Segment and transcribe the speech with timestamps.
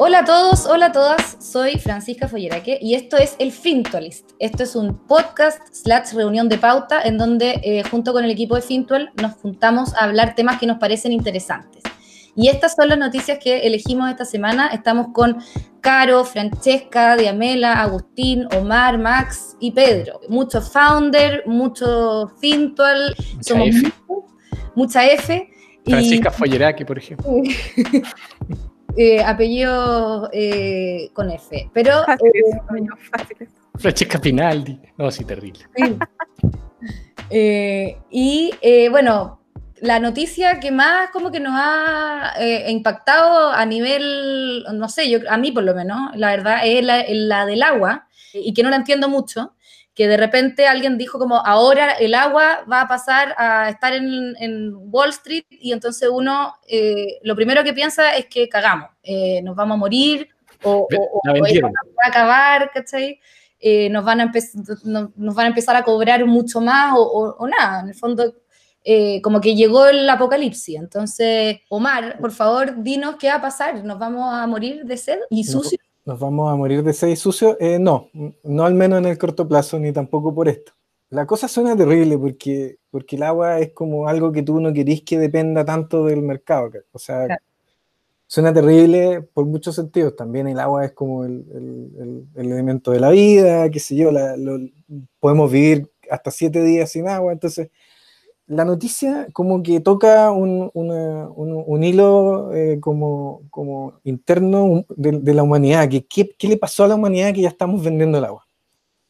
[0.00, 4.30] Hola a todos, hola a todas, soy Francisca Folleraque y esto es el Fintualist.
[4.38, 8.54] Esto es un podcast slash reunión de pauta en donde eh, junto con el equipo
[8.54, 11.82] de Fintual nos juntamos a hablar temas que nos parecen interesantes.
[12.36, 14.68] Y estas son las noticias que elegimos esta semana.
[14.68, 15.38] Estamos con
[15.80, 20.20] Caro, Francesca, Diamela, Agustín, Omar, Max y Pedro.
[20.28, 23.92] Mucho founder, mucho Fintual, Mucha somos F.
[24.06, 24.30] muchos,
[24.76, 25.50] mucha F.
[25.84, 27.26] y- Francisca Folleraque, por ejemplo.
[28.98, 31.70] eh, apellido eh, con F.
[31.72, 32.86] Pero Fácil, eh,
[33.16, 33.48] fácil.
[33.76, 34.80] Francesca Pinaldi.
[34.96, 35.60] No, sí, terrible.
[35.76, 35.96] sí.
[37.30, 39.42] Eh, y eh, bueno,
[39.82, 45.18] la noticia que más como que nos ha eh, impactado a nivel, no sé, yo
[45.28, 48.70] a mí por lo menos, la verdad, es la, la del agua, y que no
[48.70, 49.54] la entiendo mucho,
[49.98, 54.36] que de repente alguien dijo como ahora el agua va a pasar a estar en,
[54.38, 59.42] en Wall Street y entonces uno eh, lo primero que piensa es que cagamos, eh,
[59.42, 60.28] nos vamos a morir
[60.62, 61.20] o, o- o-
[61.98, 63.18] va a acabar, ¿cachai?
[63.58, 64.32] Eh, nos, van a
[64.84, 68.22] no- nos van a empezar a cobrar mucho más o, o- nada, en el fondo
[69.20, 70.76] como que llegó el apocalipsis.
[70.76, 75.18] Entonces, Omar, por favor, dinos qué va a pasar, nos vamos a morir de sed
[75.28, 75.78] y sucio.
[76.08, 77.54] ¿Nos vamos a morir de seis sucios?
[77.60, 78.08] Eh, no,
[78.42, 80.72] no al menos en el corto plazo, ni tampoco por esto.
[81.10, 85.02] La cosa suena terrible porque, porque el agua es como algo que tú no querís
[85.02, 86.70] que dependa tanto del mercado.
[86.70, 87.42] ca- O sea, Claro.
[88.26, 90.16] suena terrible por muchos sentidos.
[90.16, 93.94] También el agua es como el, el- el- el elemento de la vida, qué sé
[93.94, 94.58] yo, la- lo-
[95.20, 97.34] podemos vivir hasta siete días sin agua.
[97.34, 97.68] Entonces,
[98.48, 105.12] la noticia como que toca un, una- un- un hilo eh, como, como interno de,
[105.20, 108.18] de la humanidad, que qué, qué le pasó a la humanidad que ya estamos vendiendo
[108.18, 108.46] el agua.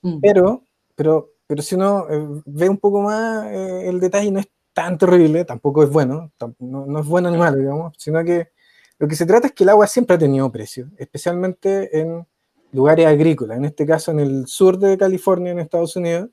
[0.03, 0.19] Mm.
[0.21, 0.63] Pero,
[0.95, 4.99] pero, pero si uno eh, ve un poco más eh, el detalle, no es tan
[4.99, 8.49] terrible, tampoco es bueno, no, no es bueno ni malo, digamos, sino que
[8.99, 12.27] lo que se trata es que el agua siempre ha tenido precio, especialmente en
[12.73, 16.29] lugares agrícolas, en este caso en el sur de California, en Estados Unidos,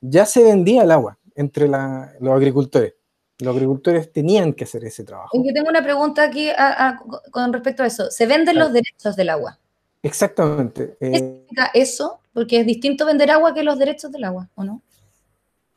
[0.00, 2.94] ya se vendía el agua entre la- los agricultores.
[3.38, 5.30] Los agricultores tenían que hacer ese trabajo.
[5.42, 8.10] Yo tengo una pregunta aquí a- a- con respecto a eso.
[8.10, 8.66] ¿Se venden Claro.
[8.66, 9.56] los derechos del agua?
[10.02, 10.96] Exactamente.
[10.98, 12.18] ¿Qué eh, significa eso?
[12.32, 14.82] Porque es distinto vender agua que los derechos del agua, ¿o no?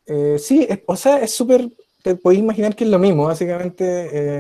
[0.08, 1.70] Eh, sí, es- o sea, es súper,
[2.02, 3.86] te podéis imaginar que es lo mismo, básicamente,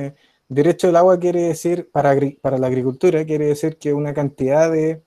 [0.07, 0.15] eh,
[0.49, 5.01] derecho del agua quiere decir, para, la agricultura, quiere decir que una cantidad de,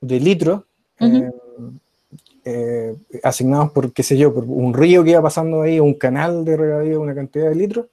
[0.00, 0.62] de litros
[1.00, 1.28] eh,
[2.44, 6.44] eh, asignados por, qué sé yo, por un río que iba pasando ahí, un canal
[6.44, 7.86] de regadío, una cantidad de litros,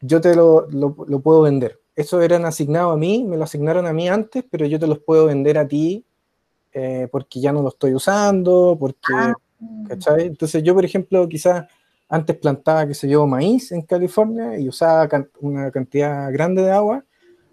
[0.00, 1.80] yo te lo, lo- lo puedo vender.
[1.96, 4.98] Eso eran asignados a mí, me lo asignaron a mí antes, pero yo te los
[4.98, 6.04] puedo vender a ti
[6.72, 9.12] eh, porque ya no lo estoy usando, porque...
[9.88, 10.26] ¿cachai?
[10.26, 11.66] Entonces yo, por ejemplo, quizás
[12.08, 16.70] antes plantaba, qué sé yo, maíz en California y usaba can- una cantidad grande de
[16.70, 17.04] agua.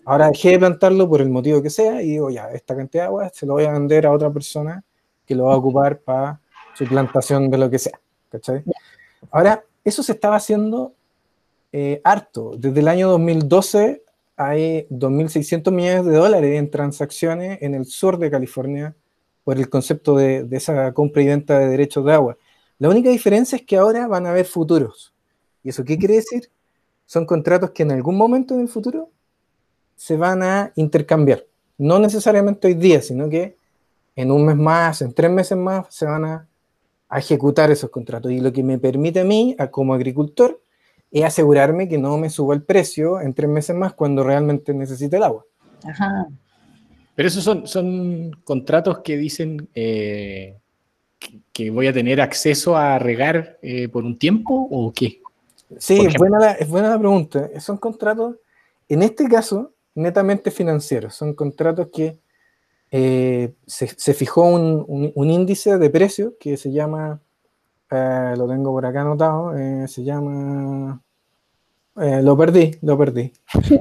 [0.06, 3.08] Ahora dejé de plantarlo por el motivo que sea y digo, ya, esta cantidad de
[3.08, 4.84] agua se lo voy a vender a otra persona
[5.32, 6.42] que lo va a ocupar para
[6.74, 7.98] su plantación de lo que sea.
[8.30, 8.66] ¿cachai?
[9.32, 10.94] Ahora, eso se estaba haciendo
[11.72, 12.56] eh, harto.
[12.58, 14.04] Desde el año 2012
[14.36, 18.94] hay 2.600 millones de dólares en transacciones en el sur de California
[19.46, 22.38] por el concepto de, de esa compra y venta de derechos de agua.
[22.78, 25.14] La única diferencia es que ahora van a haber futuros.
[25.64, 26.50] ¿Y eso qué quiere decir?
[27.06, 29.10] Son contratos que en algún momento en el futuro
[29.96, 31.46] se van a intercambiar.
[31.78, 33.61] No necesariamente hoy día, sino que
[34.16, 36.48] en un mes más, en tres meses más, se van a,
[37.10, 38.32] a ejecutar esos contratos.
[38.32, 40.62] Y lo que me permite a mí, a- como agricultor,
[41.12, 45.18] es asegurarme que no me suba el precio en tres meses más cuando realmente necesite
[45.18, 45.46] el agua.
[45.84, 46.28] Ajá.
[47.16, 50.58] Pero esos son, son contratos que dicen eh,
[51.20, 55.22] que, que voy a tener acceso a regar eh, por un tiempo o qué.
[55.78, 57.50] Sí, es buena, la, es buena la pregunta.
[57.60, 58.38] Son contratos,
[58.88, 61.16] en este caso, netamente financieros.
[61.16, 62.18] Son contratos que
[62.92, 67.22] eh, se, se fijó un, un- un índice de precio que se llama,
[67.90, 71.02] eh, lo tengo por acá anotado, eh, se llama...
[72.02, 73.32] eh, lo perdí, lo perdí,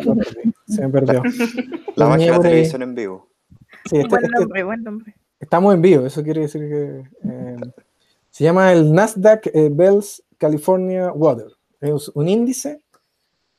[0.04, 1.22] lo perdí, se me perdió.
[1.96, 3.28] La magia de la televisión en vivo.
[3.84, 5.14] Sí, este- Buen este- nombre, buen nombre.
[5.40, 7.56] Estamos en vivo, eso quiere decir que eh,
[8.30, 11.48] se llama el Nasdaq eh, Bells California Water.
[11.80, 12.82] Es un índice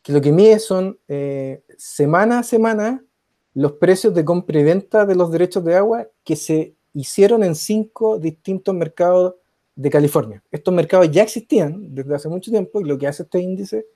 [0.01, 3.03] que lo que mide son eh, semana a semana
[3.53, 7.55] los precios de compra y venta de los derechos de agua que se hicieron en
[7.55, 9.35] cinco distintos mercados
[9.75, 10.43] de California.
[10.51, 13.87] Estos mercados ya existían desde hace mucho tiempo y lo que hace este índice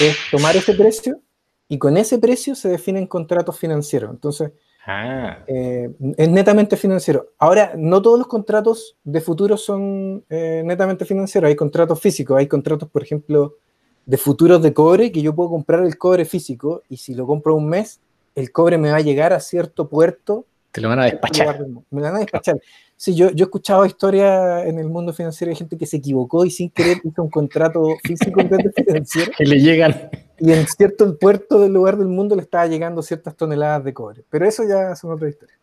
[0.00, 1.20] es tomar ese precio
[1.68, 4.10] y con ese precio se definen contratos financieros.
[4.10, 4.52] Entonces,
[4.86, 7.32] Ah, eh, es netamente financiero.
[7.38, 11.48] Ahora, no todos los contratos de futuro son eh, netamente financieros.
[11.48, 13.56] Hay contratos físicos, hay contratos, por ejemplo,
[14.04, 17.54] de futuros de cobre, que yo puedo comprar el cobre físico y si lo compro
[17.54, 18.00] un mes,
[18.34, 20.46] el cobre me va a llegar a cierto puerto.
[20.72, 21.60] Te lo van a despachar.
[21.90, 22.60] Me lo van a despachar.
[22.96, 26.44] Sí, yo, yo he escuchado historias en el mundo financiero de gente que se equivocó
[26.44, 28.40] y sin querer hizo un contrato físico
[28.74, 29.32] financiero.
[29.36, 30.10] Que le llegan.
[30.38, 34.24] Y en cierto puerto del lugar del mundo le estaba llegando ciertas toneladas de cobre.
[34.30, 35.54] Pero eso ya son otra historia.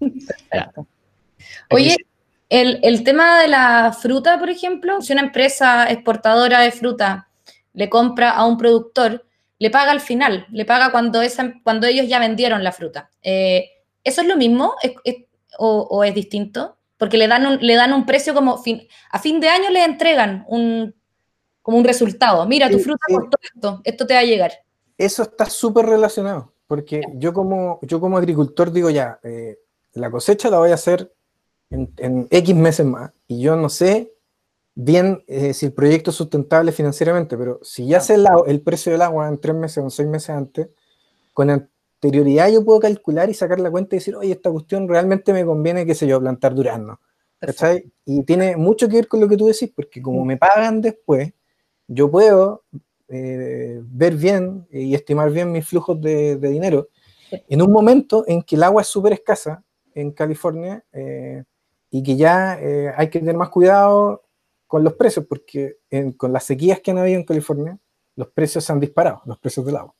[1.70, 1.96] Oye,
[2.48, 7.28] el, el, tema de la fruta, por ejemplo, si una empresa exportadora de fruta
[7.74, 9.24] le compra a un productor,
[9.58, 13.10] le paga al final, le paga cuando, esa, cuando ellos ya vendieron la fruta.
[13.22, 13.70] Eh,
[14.04, 14.74] ¿Eso es lo mismo
[15.58, 16.76] o, es distinto?
[16.96, 19.84] Porque le dan un, le dan un precio como fin, a fin de año le
[19.84, 20.94] entregan un,
[21.62, 22.46] como un resultado.
[22.46, 24.52] Mira, tu fruta costó esto, esto te va a llegar.
[24.96, 29.58] Eso está súper relacionado, porque yo como, yo como agricultor digo ya, eh,
[29.92, 31.12] la cosecha la voy a hacer
[31.70, 34.12] en, X meses más, y yo no sé
[34.80, 38.92] bien eh, si el proyecto es sustentable financieramente, pero si ya sé el, el, precio
[38.92, 40.68] del agua en tres meses o en seis meses antes,
[41.34, 45.32] con anterioridad yo puedo calcular y sacar la cuenta y decir, oye, esta cuestión realmente
[45.32, 47.00] me conviene, qué sé yo, plantar durazno.
[48.04, 51.32] Y tiene mucho que ver con lo que tú decís, porque como me pagan después,
[51.88, 52.62] yo puedo
[53.08, 56.88] eh, ver bien y estimar bien mis flujos de, dinero.
[57.48, 61.42] En un momento en que el agua es súper escasa en California eh,
[61.90, 64.22] y que ya eh, hay que tener más cuidado
[64.68, 65.78] con los precios, porque
[66.16, 67.78] con las sequías que han habido en California,
[68.14, 69.94] los precios se han disparado, los precios del agua.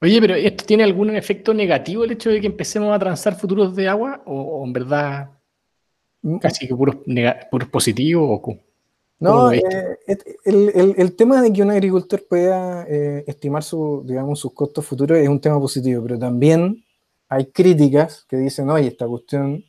[0.00, 3.74] Oye, pero ¿esto tiene algún efecto negativo el hecho de que empecemos a transar futuros
[3.74, 4.22] de agua?
[4.26, 5.30] ¿O, en verdad
[6.22, 6.38] mm.
[6.38, 6.96] casi que puros,
[7.70, 8.40] positivos?
[8.42, 8.58] O,
[9.20, 9.62] no, eh,
[10.44, 15.18] el, el, tema de que un agricultor pueda eh, estimar su, digamos, sus costos futuros
[15.18, 16.84] es un tema positivo, pero también
[17.28, 19.64] hay críticas que dicen, oye, esta cuestión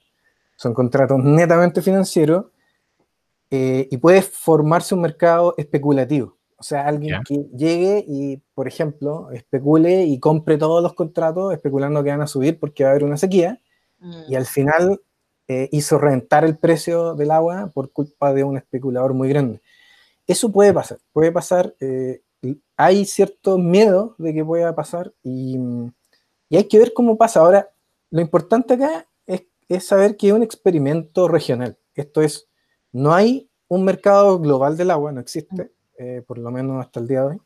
[0.55, 2.45] son contratos netamente financieros
[3.51, 6.37] eh, y puede formarse un mercado especulativo.
[6.57, 12.03] O sea, alguien que llegue y, por ejemplo, especule y compre todos los contratos especulando
[12.03, 13.61] que van a subir porque va a haber una sequía
[14.27, 14.45] y al mm.
[14.45, 15.01] final
[15.47, 19.61] eh, hizo rentar el precio del agua por culpa de un especulador muy grande.
[20.27, 21.75] Eso puede pasar, puede pasar.
[21.79, 22.21] Eh,
[22.75, 25.57] hay cierto miedo de que pueda pasar y,
[26.49, 27.39] y hay que ver cómo pasa.
[27.39, 27.69] Ahora,
[28.11, 29.07] lo importante acá
[29.69, 31.77] es saber que es un experimento regional.
[31.93, 32.48] Esto es,
[32.91, 37.07] no hay un mercado global del agua, no existe, eh, por lo menos hasta el
[37.07, 37.41] día de hoy.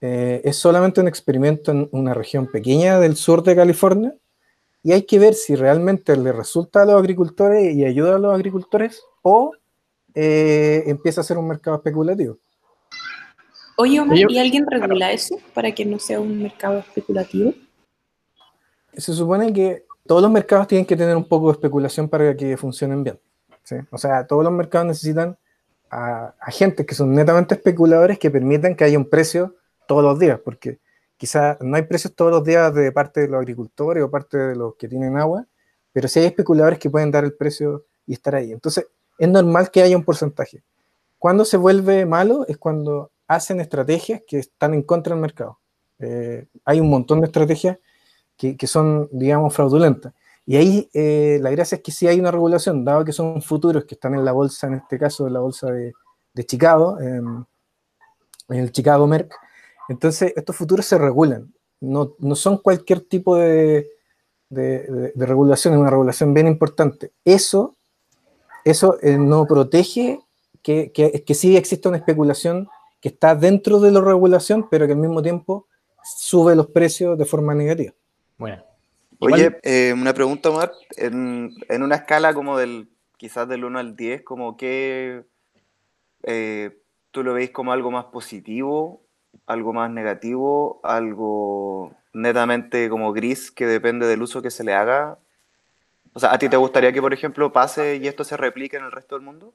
[0.00, 4.14] Eh, es solamente un experimento en una región pequeña del sur de California
[4.82, 8.32] y hay que ver si realmente le resulta a los agricultores y ayuda a los
[8.32, 9.52] agricultores o
[10.14, 12.38] eh, empieza a ser un mercado especulativo.
[13.76, 17.54] Oye, Omar, ¿y alguien regula eso para que no sea un mercado especulativo?
[18.92, 22.56] Se supone que todos los mercados tienen que tener un poco de especulación para que
[22.56, 23.20] funcionen bien.
[23.90, 25.36] O sea, todos los mercados necesitan
[25.90, 29.56] a agentes que son netamente especuladores que permitan que haya un precio
[29.86, 30.78] todos los días, porque
[31.16, 34.56] quizá no hay precios todos los días de parte de los agricultores o parte de
[34.56, 35.46] los que tienen agua,
[35.92, 38.52] pero sí hay especuladores que pueden dar el precio y estar ahí.
[38.52, 38.86] Entonces,
[39.18, 40.62] es normal que haya un porcentaje.
[41.18, 45.58] Cuando se vuelve malo es cuando hacen estrategias que están en contra del mercado.
[45.98, 47.78] Eh, hay un montón de estrategias
[48.36, 50.14] que, son, digamos, fraudulentas.
[50.48, 53.84] Y ahí eh, la gracia es que sí hay una regulación, dado que son futuros
[53.84, 55.92] que están en la bolsa, en este caso en la bolsa de,
[56.46, 57.44] Chicago, en
[58.48, 59.34] el Chicago Merck.
[59.90, 63.90] Entonces, estos futuros se regulan, no, no son cualquier tipo de,
[64.48, 67.12] regulación, es una regulación bien importante.
[67.26, 67.76] Eso,
[68.64, 70.18] eso eh, no protege
[70.62, 72.70] que, que, que sí existe una especulación
[73.02, 75.66] que está dentro de la regulación, pero que al mismo tiempo
[76.02, 77.92] sube los precios de forma negativa.
[78.38, 78.67] Bueno.
[79.20, 80.72] Oye, eh, una pregunta, Omar.
[80.96, 85.24] En, en, una escala como del, quizás del 1 al 10, como que
[86.22, 86.78] eh,
[87.10, 89.02] tú lo veis como algo más positivo,
[89.46, 95.18] algo más negativo, algo netamente como gris que depende del uso que se le haga.
[96.14, 98.84] O sea, ¿a ti te gustaría que, por ejemplo, pase y esto se replique en
[98.84, 99.52] el resto del mundo?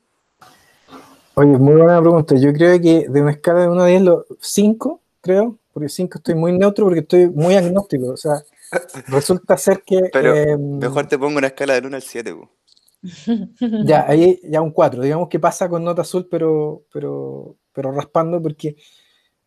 [1.35, 2.35] Oye, muy buena pregunta.
[2.35, 4.03] Yo creo que de una escala de 1 a 10,
[4.39, 8.11] 5, creo, porque 5 estoy muy neutro porque estoy muy agnóstico.
[8.11, 8.43] O sea,
[9.07, 10.09] Resulta ser que.
[10.11, 12.35] Pero em, mejor te pongo una escala del 1 al 7.
[13.85, 15.01] Ya, ahí ya un 4.
[15.01, 18.77] Digamos que pasa con nota azul, pero, pero, pero raspando, porque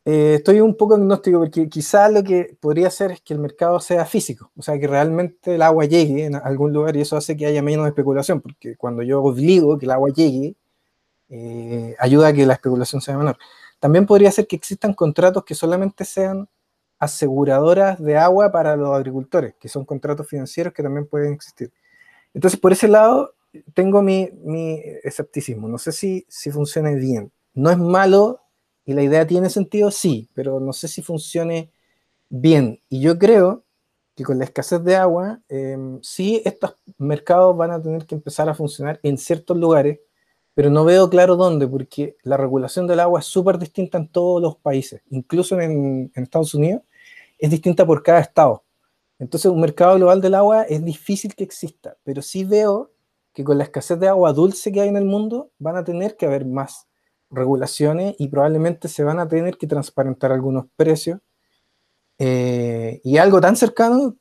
[0.08, 3.80] eh, estoy un poco agnóstico, porque quizás lo que podría ser es que el mercado
[3.80, 7.36] sea físico, o sea, que realmente el agua llegue en algún lugar y eso hace
[7.36, 10.54] que haya menos especulación, porque cuando yo obligo que el agua llegue,
[11.28, 13.36] eh, ayuda a que la especulación sea menor.
[13.80, 16.48] También podría ser que existan contratos que solamente sean
[17.06, 21.72] aseguradoras de agua para los agricultores, que son contratos financieros que también pueden existir.
[22.34, 23.34] Entonces, por ese lado,
[23.74, 24.28] tengo mi,
[25.02, 25.68] escepticismo.
[25.68, 27.32] No sé si, si funciona bien.
[27.54, 28.40] No es malo
[28.84, 31.70] y la idea tiene sentido, sí, pero no sé si funcione
[32.28, 32.80] bien.
[32.88, 33.64] Y yo creo
[34.14, 38.48] que con la escasez de agua, em, sí, estos mercados van a tener que empezar
[38.48, 40.00] a funcionar en ciertos lugares,
[40.54, 44.40] pero no veo claro dónde, porque la regulación del agua es súper distinta en todos
[44.40, 46.82] los países, incluso en, en Estados Unidos,
[47.38, 48.64] es distinta por cada estado.
[49.18, 52.92] Entonces, un mercado global del agua es difícil que exista, pero sí veo
[53.32, 56.16] que con la escasez de agua dulce que hay en el mundo, van a tener
[56.16, 56.86] que haber más
[57.30, 61.20] regulaciones y probablemente se van a tener que transparentar algunos precios.
[62.18, 64.16] Eh, y algo tan cercano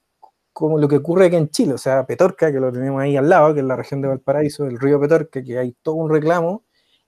[0.52, 3.30] como lo que ocurre aquí en Chile, o sea, Petorca, que lo tenemos ahí al
[3.30, 6.64] lado, que es la región de Valparaíso, el río Petorca, que hay todo un reclamo,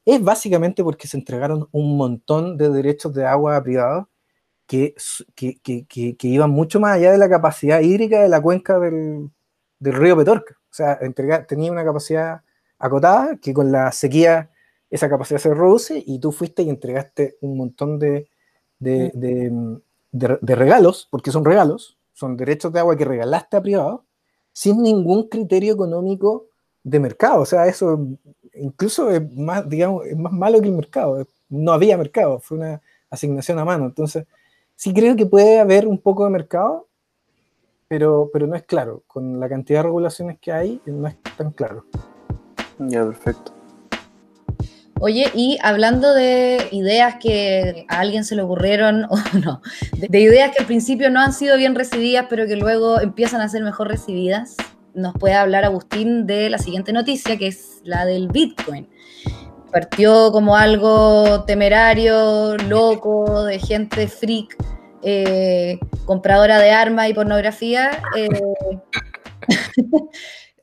[0.05, 4.05] es básicamente porque se entregaron un montón de derechos de agua a privados
[4.67, 4.95] que,
[5.35, 9.31] que, que, que, iban mucho más allá de la capacidad hídrica de la cuenca del,
[9.79, 10.55] del río Petorca.
[10.69, 10.99] O sea,
[11.47, 12.41] tenía una capacidad
[12.77, 14.51] acotada que con la sequía
[14.89, 18.29] esa capacidad se reduce y tú fuiste y entregaste un montón de,
[18.79, 19.11] de,
[20.11, 24.01] de, regalos, porque son regalos, son derechos de agua que regalaste a privados,
[24.53, 26.47] sin ningún criterio económico
[26.83, 27.41] de mercado.
[27.41, 27.99] O sea, eso
[28.53, 31.25] incluso es más, digamos, es más malo que el mercado.
[31.49, 33.85] No había mercado, fue una asignación a mano.
[33.85, 34.25] Entonces,
[34.77, 36.87] sí creo que puede haber un poco de mercado,
[37.89, 39.03] pero, pero no es claro.
[39.07, 41.85] Con la cantidad de regulaciones que hay, no es tan claro.
[42.79, 43.53] Ya, perfecto.
[44.99, 49.61] Oye, y hablando de ideas que a alguien se le ocurrieron o no,
[49.95, 53.49] de, ideas que al principio no han sido bien recibidas, pero que luego empiezan a
[53.49, 54.55] ser mejor recibidas,
[54.93, 58.87] nos puede hablar Agustín de la siguiente noticia, que es la del Bitcoin.
[59.71, 64.55] Partió como algo temerario, loco, de gente freak,
[65.03, 68.01] eh, compradora de armas y pornografía.
[68.15, 68.29] Eh,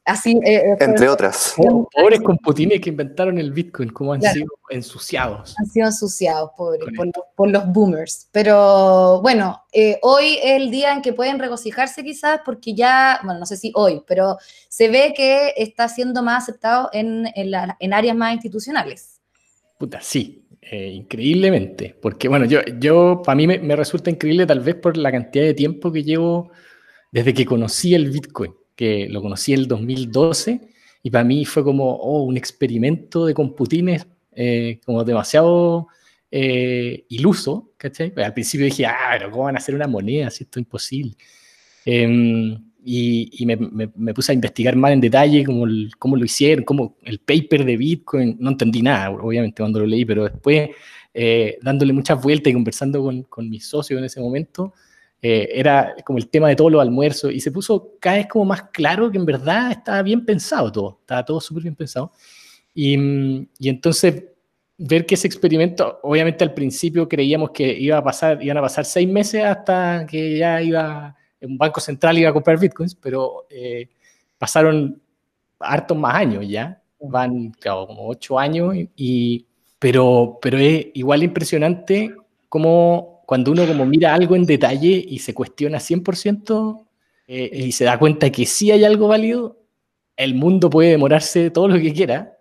[0.04, 1.54] así, eh, Entre otras.
[1.56, 5.54] Pobres con Putines que inventaron el Bitcoin, como han sido ensuciados.
[5.58, 6.82] Han sido ensuciados, pobres,
[7.36, 8.28] por, los boomers.
[8.32, 9.62] Pero bueno,
[10.02, 13.72] hoy es el día en que pueden regocijarse quizás porque ya, bueno, no sé si
[13.74, 19.20] hoy, pero se ve que está siendo más aceptado en, en áreas más institucionales.
[19.78, 24.76] Puta, sí, eh, increíblemente, porque bueno, yo, yo para mí me, resulta increíble tal vez
[24.76, 26.50] por la cantidad de tiempo que llevo
[27.12, 30.60] desde que conocí el Bitcoin, que lo conocí en el 2012
[31.02, 35.88] y para mí fue como oh, un experimento de computines eh, como demasiado
[36.30, 38.12] eh, iluso, ¿cachai?
[38.16, 41.14] Al principio dije, ah, pero ¿cómo van a hacer una moneda si esto es imposible?
[41.84, 45.66] Em, y, me, puse a investigar más en detalle cómo,
[45.98, 50.04] cómo, lo hicieron, cómo el paper de Bitcoin, no entendí nada, obviamente, cuando lo leí,
[50.04, 50.70] pero después,
[51.14, 54.74] eh, dándole muchas vueltas y conversando con, con mis socios en ese momento,
[55.24, 58.44] eh, era como el tema de todos los almuerzos y se puso cada vez como
[58.44, 62.12] más claro que en verdad estaba bien pensado todo, estaba todo súper bien pensado.
[62.74, 62.94] Y,
[63.58, 64.24] y entonces
[64.76, 68.84] ver que ese experimento, obviamente al principio creíamos que iba a pasar, iban a pasar
[68.84, 73.88] seis meses hasta que ya iba un banco central iba a comprar bitcoins, pero eh,
[74.38, 75.00] pasaron
[75.58, 79.46] hartos más años ya, van claro, como ocho años, y,
[79.78, 82.14] pero, pero es igual impresionante
[82.48, 86.86] como cuando uno como mira algo en detalle y se cuestiona 100%
[87.26, 89.58] eh, y se da cuenta que sí hay algo válido,
[90.16, 92.38] el mundo puede demorarse todo lo que quiera,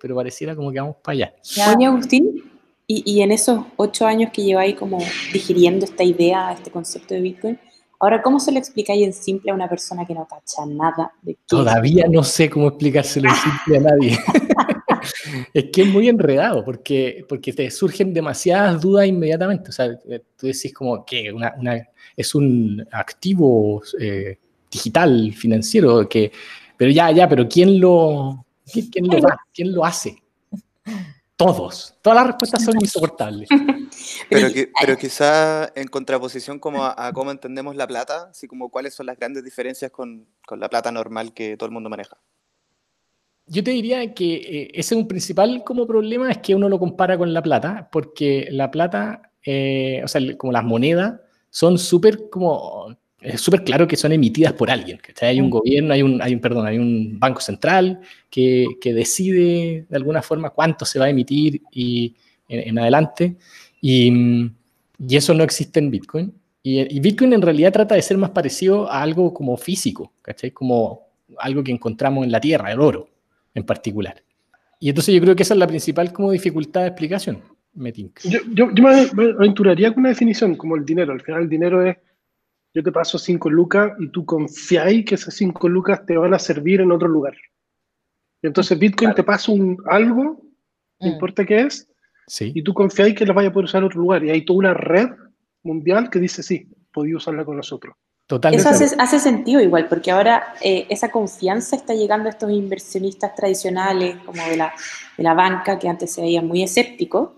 [0.00, 1.34] pero, pareciera como que vamos para allá.
[1.74, 2.44] Oye, Agustín,
[2.86, 4.98] y, y, en esos ocho años que lleváis como
[5.32, 7.58] digiriendo esta idea, este concepto de Bitcoin,
[8.02, 11.38] Ahora, ¿cómo se lo explicáis en simple a una persona que no cacha nada de
[11.46, 14.18] Todavía no sé cómo explicárselo en simple a nadie.
[15.54, 19.70] es que es muy enredado porque, porque te surgen demasiadas dudas inmediatamente.
[19.70, 21.54] O sea, eh, tú decís como que una,
[22.16, 24.38] es un activo eh,
[24.70, 26.32] digital, financiero, que,
[26.76, 29.38] pero ya, ya, pero ¿quién lo, quién, lo da?
[29.52, 30.22] ¿Quién lo hace?
[31.36, 31.94] Todos.
[32.02, 33.48] Todas las respuestas son insoportables.
[34.28, 34.48] Pero,
[34.80, 39.18] pero quizá en contraposición como a, cómo entendemos la plata, así como cuáles son las
[39.18, 42.16] grandes diferencias con, con, la plata normal que todo el mundo maneja.
[43.52, 46.78] Yo te diría que eh, ese es un principal como problema, es que uno lo
[46.78, 52.30] compara con la plata, porque la plata, eh, o sea, como las monedas, son súper
[52.30, 54.98] como es súper claro que son emitidas por alguien.
[55.20, 55.50] Hay un mm.
[55.50, 60.22] gobierno, hay un, hay un, perdón, hay un banco central que, que decide de alguna
[60.22, 62.16] forma cuánto se va a emitir y
[62.48, 63.36] en adelante.
[63.82, 64.50] Y,
[64.98, 66.32] y eso no existe en Bitcoin.
[66.62, 70.52] Y, Bitcoin en realidad trata de ser más parecido a algo como físico, ¿cachai?
[70.52, 71.02] Como
[71.38, 73.11] algo que encontramos en la Tierra, el oro
[73.54, 74.22] en particular.
[74.80, 77.42] Y entonces yo creo que esa es la principal como dificultad de explicación,
[78.28, 81.12] Yo, yo, yo, me aventuraría con una definición como el dinero.
[81.12, 81.96] Al final el dinero es,
[82.74, 86.38] yo te paso cinco lucas y tú confiáis que esas cinco lucas te van a
[86.38, 87.36] servir en otro lugar.
[88.42, 90.42] entonces Bitcoin te pasa un, algo,
[91.00, 91.12] no mm.
[91.12, 91.88] importa qué es,
[92.40, 94.24] y tú confías que las vaya a poder usar en otro lugar.
[94.24, 95.10] Y hay toda una red
[95.62, 96.68] mundial que dice sí.
[96.92, 97.94] podido usarla con nosotros.
[98.26, 98.68] Totalmente.
[98.68, 104.16] Eso hace, sentido igual, porque ahora eh, esa confianza está llegando a estos inversionistas tradicionales,
[104.24, 104.72] como de la,
[105.16, 107.30] de la banca, que antes se veían muy escépticos,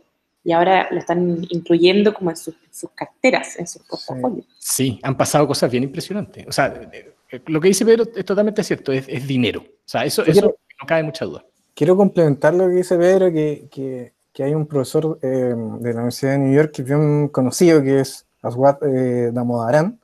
[0.45, 2.55] y ahora lo están incluyendo como en sus,
[2.95, 4.47] carteras, en sus portafolios.
[4.59, 6.47] Sí, han pasado cosas bien impresionantes.
[6.47, 7.15] O sea, eh,
[7.47, 9.63] lo que dice Pedro es totalmente cierto, es, dinero.
[9.63, 11.45] O sea, eso, eso no cabe mucha duda.
[11.75, 16.01] Quiero complementar lo que dice Pedro, que, que, que hay un profesor eh, de la
[16.01, 19.99] Universidad de New York que es bien conocido, que es Aswad eh, Damodaran,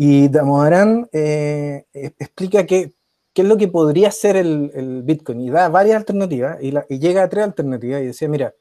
[0.00, 2.94] y Damodaran eh, explica qué
[3.34, 7.24] es lo que podría ser el, el, Bitcoin, y da varias alternativas, y, y llega
[7.24, 8.54] a tres alternativas, y decía, mira,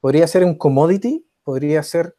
[0.00, 2.16] podría ser un commodity, podría ser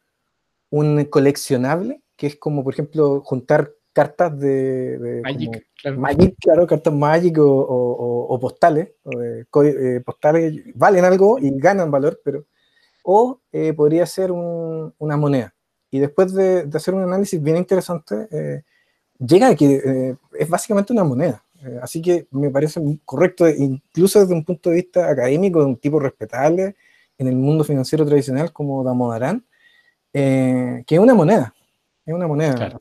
[0.70, 6.00] un coleccionable, que es como, por ejemplo, juntar cartas de, Magic, claro.
[6.00, 8.88] Magic, claro, cartas Magic o, postales,
[9.20, 12.46] eh, postales valen algo y ganan valor, pero
[13.04, 15.54] o eh, podría ser una moneda.
[15.92, 18.62] Y después de, hacer un análisis bien interesante, eh,
[19.24, 21.44] llega a que es básicamente una moneda.
[21.80, 26.00] así que me parece correcto, incluso desde un punto de vista académico, de un tipo
[26.00, 26.74] respetable,
[27.18, 29.44] en el mundo financiero tradicional como Damodarán,
[30.12, 31.54] eh, que es una moneda.
[32.04, 32.80] Es una moneda, claro.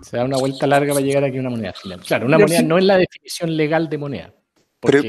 [0.00, 2.00] Se da una vuelta larga para llegar aquí a una moneda final.
[2.00, 4.34] Claro, una moneda no es la definición legal de moneda.
[4.80, 5.02] Pero,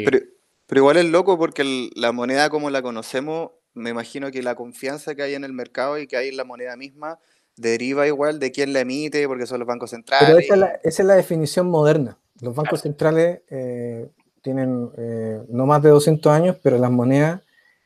[0.67, 5.15] pero, igual es loco porque la moneda como la conocemos, me imagino que la confianza
[5.15, 7.19] que hay en el mercado y que hay en la moneda misma
[7.55, 10.27] deriva igual de quién la emite, porque son los bancos centrales.
[10.27, 12.17] Pero esa es la, esa es la definición moderna.
[12.41, 14.09] Los bancos centrales eh,
[14.41, 17.41] tienen eh, no más de 200 años, pero las monedas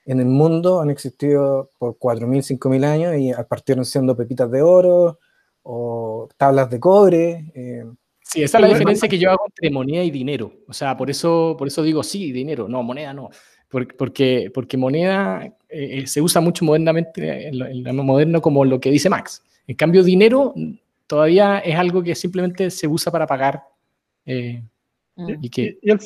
[0.06, 5.20] en el mundo han existido por 4.000, 5.000 años y partieron siendo pepitas de oro
[5.63, 7.51] o tablas de cobre.
[7.53, 7.86] Eh.
[8.22, 10.51] Sí, esa es la diferencia que yo hago entre moneda y dinero.
[10.67, 13.29] O sea, por eso, por eso digo sí, dinero, no, moneda no.
[13.70, 15.54] Porque, porque moneda eh,
[16.00, 19.44] eh, se usa mucho modernamente, en lo, moderno como lo que dice Max.
[19.68, 20.54] En cambio, dinero
[21.06, 23.64] todavía es algo que simplemente se usa para pagar.
[24.26, 25.30] Mm.
[25.41, 25.78] y, que...
[25.89, 26.00] al,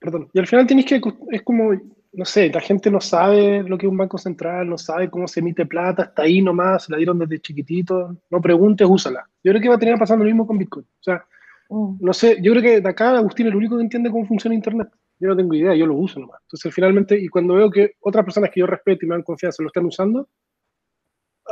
[0.00, 1.72] perdón, y al final tienes que, es como
[2.12, 5.28] no sé, la gente no sabe lo que es un banco central, no sabe cómo
[5.28, 9.28] se emite plata, está ahí nomás, se la dieron desde chiquitito, no preguntes, úsala.
[9.44, 10.84] Yo creo que va a tener pasando lo mismo con Bitcoin.
[10.84, 11.24] O sea,
[11.68, 11.96] mm.
[12.00, 14.54] no sé, yo creo que de acá Agustín es el único que entiende cómo funciona
[14.54, 14.88] Internet.
[15.20, 16.40] Yo no tengo idea, yo lo uso nomás.
[16.42, 19.62] Entonces, finalmente, y cuando veo que otras personas que yo respeto y me dan confianza
[19.62, 20.28] lo están usando,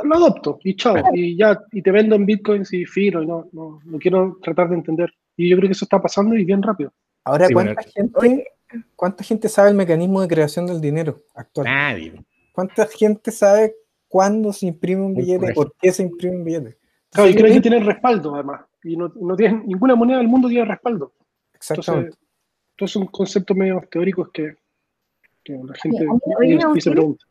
[0.03, 0.95] lo adopto y chao.
[1.13, 4.69] Y ya, y te vendo en bitcoins y firo, y no, no, no quiero tratar
[4.69, 5.13] de entender.
[5.37, 6.91] Y yo creo que eso está pasando y bien rápido.
[7.23, 8.47] Ahora, ¿cuánta gente
[8.95, 11.65] ¿Cuánta gente sabe el mecanismo de creación del dinero actual?
[11.65, 12.23] Nadie.
[12.51, 13.75] ¿Cuánta gente sabe
[14.07, 16.77] cuándo se imprime un billete, por qué se imprime un billete?
[17.11, 18.61] Claro, y creo que tiene respaldo, además.
[18.83, 21.13] Y no, no tiene, ninguna moneda del mundo tiene respaldo.
[21.53, 22.09] Exactamente.
[22.09, 22.28] Entonces,
[22.95, 24.55] un concepto medio teórico que,
[25.43, 26.07] que la gente
[26.79, 27.25] se pregunta.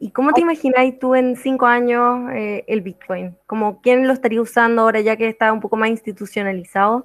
[0.00, 3.36] ¿Y cómo te imagináis tú en cinco años eh, el Bitcoin?
[3.46, 7.04] Como quién lo estaría usando ahora ya que está un poco más institucionalizado?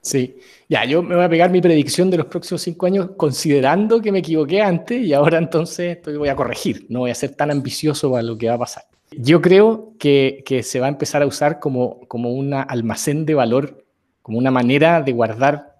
[0.00, 0.36] Sí,
[0.68, 4.10] ya, yo me voy a pegar mi predicción de los próximos cinco años considerando que
[4.10, 7.50] me equivoqué antes y ahora entonces estoy, voy a corregir, no voy a ser tan
[7.50, 8.84] ambicioso para lo que va a pasar.
[9.10, 13.34] Yo creo que, que se va a empezar a usar como, como un almacén de
[13.34, 13.84] valor,
[14.22, 15.77] como una manera de guardar,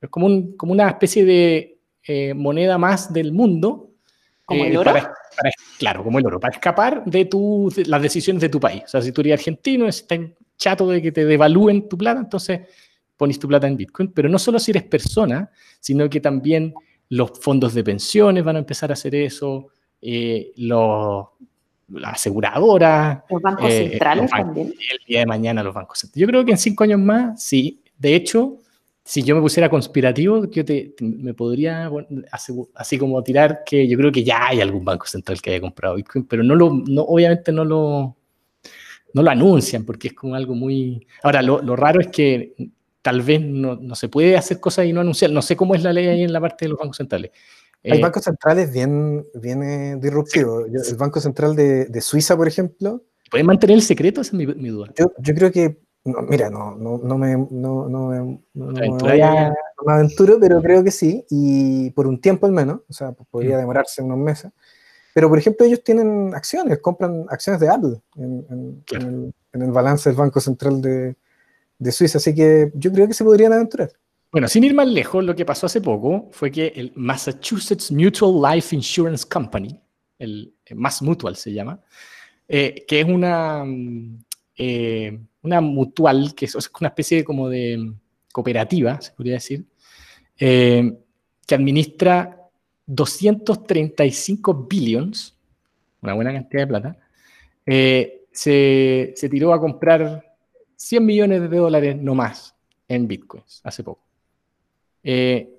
[0.00, 3.90] es como, un, como una especie de eh, moneda más del mundo.
[4.44, 4.94] ¿Como el eh, oro?
[5.78, 8.82] claro, como el oro, para escapar de, tu, de las decisiones de tu país.
[8.84, 10.18] O sea, si tú eres argentino, estás
[10.56, 12.60] chato de que te devalúen tu plata, entonces
[13.16, 16.74] pones tu plata en Bitcoin, pero no solo si eres persona, sino que también
[17.10, 19.68] los fondos de pensiones van a empezar a hacer eso,
[20.00, 21.26] eh, los,
[21.88, 23.24] la aseguradora.
[23.30, 24.68] Los bancos eh, centrales también.
[24.68, 26.20] El día de mañana los bancos centrales.
[26.20, 27.82] Yo creo que en cinco años más, sí.
[27.96, 28.58] De hecho,
[29.08, 31.90] si yo me pusiera conspirativo, yo te, me podría
[32.74, 35.94] así como tirar que yo creo que ya hay algún banco central que haya comprado
[35.94, 38.18] Bitcoin, pero no lo, no, obviamente no lo,
[39.14, 41.06] no lo anuncian porque es como algo muy...
[41.22, 42.54] Ahora, lo, lo raro es que
[43.00, 45.30] tal vez no, no, se puede hacer cosas y no anunciar.
[45.30, 47.30] No sé cómo es la ley ahí en la parte de los bancos centrales.
[47.84, 50.66] Hay eh, bancos centrales bien, bien eh, disruptivos.
[50.66, 53.02] el Banco Central de, de, Suiza, por ejemplo.
[53.30, 54.20] ¿Pueden mantener el secreto?
[54.20, 54.92] Esa es mi, mi duda.
[54.98, 55.78] Yo, yo, creo que,
[56.28, 59.52] mira, no, no, no, me, no, no, no me,
[59.86, 63.60] aventuro, pero creo que sí, y por un tiempo al menos, o sea, podría mm.
[63.60, 64.52] demorarse unos meses.
[65.14, 69.62] Pero, por ejemplo, ellos tienen acciones, compran acciones de Apple en, en, en, el, en
[69.62, 71.16] el balance del Banco Central de,
[71.78, 73.90] de Suiza, así que yo creo que se podrían aventurar.
[74.30, 78.54] Bueno, sin ir más lejos, lo que pasó hace poco fue que el Massachusetts Mutual
[78.54, 79.80] Life Insurance Company,
[80.18, 81.80] el, Mass Mutual se llama,
[82.46, 84.24] eh, que es una, mm,
[84.58, 87.92] eh, una mutual, que es una especie de como de
[88.32, 89.64] cooperativa, se podría decir,
[90.38, 90.92] eh,
[91.46, 92.36] que administra
[92.86, 95.36] 235 billions,
[96.02, 96.98] una buena cantidad de plata,
[97.64, 100.24] se, se tiró a comprar
[100.76, 102.54] 100 millones de dólares no más
[102.86, 104.04] en bitcoins hace poco.
[105.02, 105.54] Eh,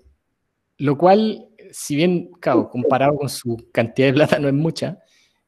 [0.77, 2.31] lo cual, si bien,
[2.71, 4.99] comparado con su cantidad de plata no es mucha,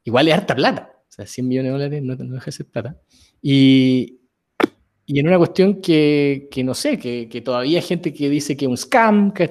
[0.03, 0.91] igual es harta plata.
[1.09, 2.97] O sea, 100 millones de dólares no, no deja de ser plata.
[3.41, 4.19] Y,
[5.05, 8.55] y en una cuestión que, que no sé, que, que, todavía hay gente que dice
[8.55, 9.31] que es un scam.
[9.31, 9.47] Que,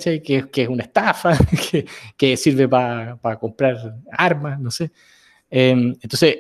[0.51, 1.37] que es una estafa,
[1.71, 4.91] que, que sirve para pa comprar armas, no sé.
[5.51, 6.37] Eh, entonces,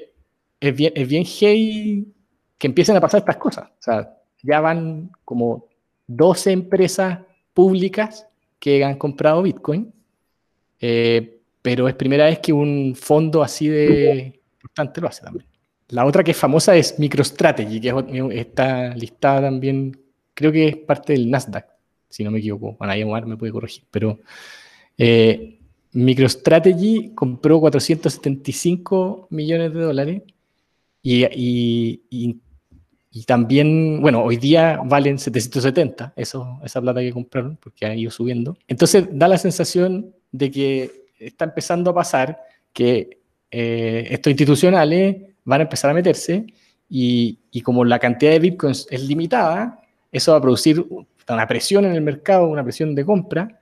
[0.61, 3.69] es bien, es bien que empiecen a pasar estas cosas.
[3.69, 5.67] O sea, ya van como
[6.07, 7.19] 12 empresas
[7.55, 8.27] públicas
[8.59, 9.93] que han comprado Bitcoin,
[10.81, 15.47] eh, pero es primera vez que un fondo así de importante lo hace también.
[15.90, 19.98] La otra que es famosa es MicroStrategy, que está listada también,
[20.35, 21.66] creo que es parte del Nasdaq,
[22.09, 22.76] si no me equivoco.
[22.79, 24.20] Bueno, ahí Omar me puede corregir, pero
[24.96, 25.59] eh,
[25.92, 30.22] MicroStrategy compró 475 millones de dólares
[31.03, 32.37] y, y, y,
[33.11, 38.12] y, también, bueno, hoy día valen 770, eso, esa plata que compraron, porque ha ido
[38.12, 38.57] subiendo.
[38.68, 42.38] Entonces da la sensación de que está empezando a pasar
[42.72, 43.18] que
[43.50, 46.46] eh, estos institucionales van a empezar a meterse
[46.88, 50.85] y, y, como la cantidad de bitcoins es limitada, eso va a producir
[51.29, 53.61] una presión en el mercado, una presión de compra.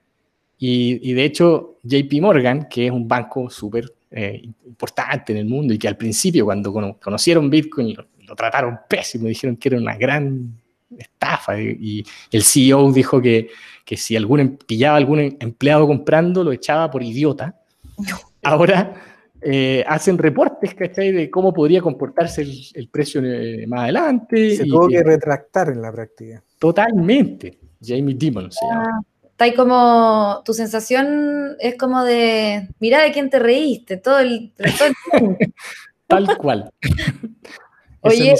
[0.57, 5.45] Y, y de hecho, JP Morgan, que es un banco súper eh, importante en el
[5.45, 9.77] mundo y que al principio, cuando conocieron Bitcoin, lo, lo, trataron pésimo, dijeron que era
[9.77, 10.59] una gran
[10.97, 11.61] estafa.
[11.61, 13.49] Y, y el CEO dijo que,
[13.85, 17.55] que si algún pillaba a algún empleado comprando, lo echaba por idiota.
[18.43, 19.08] Ahora
[19.41, 21.11] eh, hacen reportes, ¿cachai?
[21.11, 24.57] De cómo podría comportarse el, el precio eh, más adelante.
[24.57, 26.43] Se tuvo que, que, retractar en la práctica.
[26.57, 27.59] Totalmente.
[27.81, 28.85] Jamie Dimon se llama.
[28.85, 34.19] Ah, está ahí como, tu sensación es como de, mira de quién te reíste, todo
[34.19, 35.37] el, todo el
[36.07, 36.71] Tal cual.
[38.01, 38.35] Oye,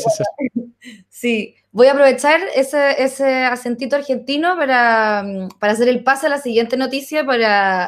[1.10, 5.24] sí, voy a aprovechar ese, ese acentito argentino para,
[5.60, 7.88] para hacer el pase a la siguiente noticia, para...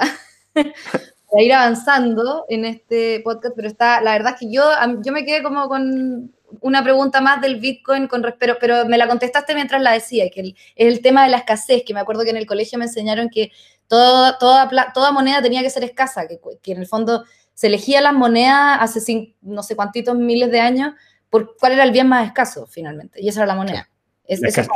[1.32, 4.64] para ir avanzando en este podcast, pero está, la verdad es que yo,
[5.04, 9.08] yo me quedé como con una pregunta más del Bitcoin, con, pero, pero me la
[9.08, 12.24] contestaste mientras la decía, que el, es el tema de la escasez, que me acuerdo
[12.24, 13.52] que en el colegio me enseñaron que
[13.88, 18.02] todo, toda, toda moneda tenía que ser escasa, que, que en el fondo se elegía
[18.02, 20.94] las monedas hace cinco, no sé cuántitos miles de años
[21.30, 23.88] por cuál era el bien más escaso finalmente, y esa era la moneda.
[24.26, 24.68] ¿Es, ¿es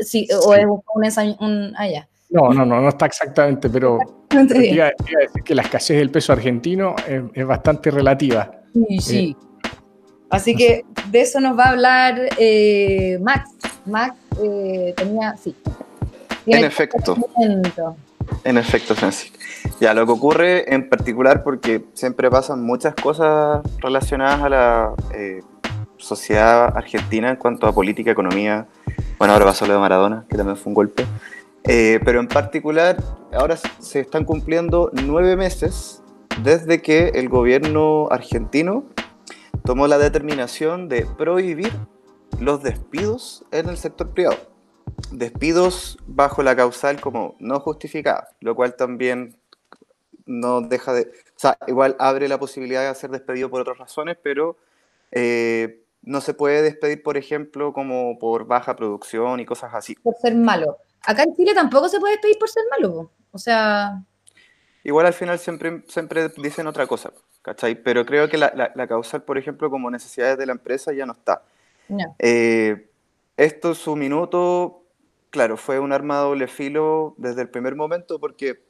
[0.00, 2.08] sí, ¿O es un, un, un ah.
[2.30, 3.98] No, no, no, no está exactamente, pero
[4.30, 8.50] iba, iba a decir que la escasez del peso argentino es, es bastante relativa.
[8.72, 9.36] Sí, sí.
[9.38, 9.50] Eh,
[10.30, 13.50] Así que de eso nos va a hablar eh, Max.
[13.84, 15.54] Max eh, tenía, sí.
[16.46, 17.16] En efecto.
[18.44, 19.32] En efecto, Francis.
[19.80, 25.40] Ya, lo que ocurre en particular, porque siempre pasan muchas cosas relacionadas a la eh,
[25.96, 28.66] sociedad argentina en cuanto a política, economía.
[29.18, 31.04] Bueno, ahora pasó lo de Maradona, que también fue un golpe.
[31.64, 32.96] Eh, pero en particular,
[33.32, 36.02] ahora se están cumpliendo nueve meses
[36.42, 38.84] desde que el gobierno argentino
[39.64, 41.72] tomó la determinación de prohibir
[42.40, 44.38] los despidos en el sector privado.
[45.10, 49.36] Despidos bajo la causal como no justificada, lo cual también
[50.26, 51.02] no deja de...
[51.02, 54.56] O sea, igual abre la posibilidad de ser despedido por otras razones, pero
[55.10, 59.94] eh, no se puede despedir, por ejemplo, como por baja producción y cosas así.
[59.96, 60.78] Por ser malo.
[61.04, 63.10] Acá en Chile tampoco se puede despedir por ser malo.
[63.32, 64.02] O sea...
[64.82, 67.74] Igual al final siempre, siempre dicen otra cosa, ¿cachai?
[67.74, 71.04] Pero creo que la, la, la causal, por ejemplo, como necesidades de la empresa ya
[71.04, 71.42] no está.
[71.88, 72.16] No.
[72.18, 72.88] Eh,
[73.36, 74.84] esto, su minuto,
[75.30, 78.62] claro, fue un arma de doble filo desde el primer momento porque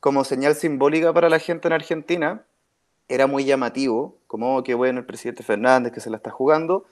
[0.00, 2.44] como señal simbólica para la gente en Argentina
[3.08, 6.86] era muy llamativo, como oh, que bueno el presidente Fernández que se la está jugando,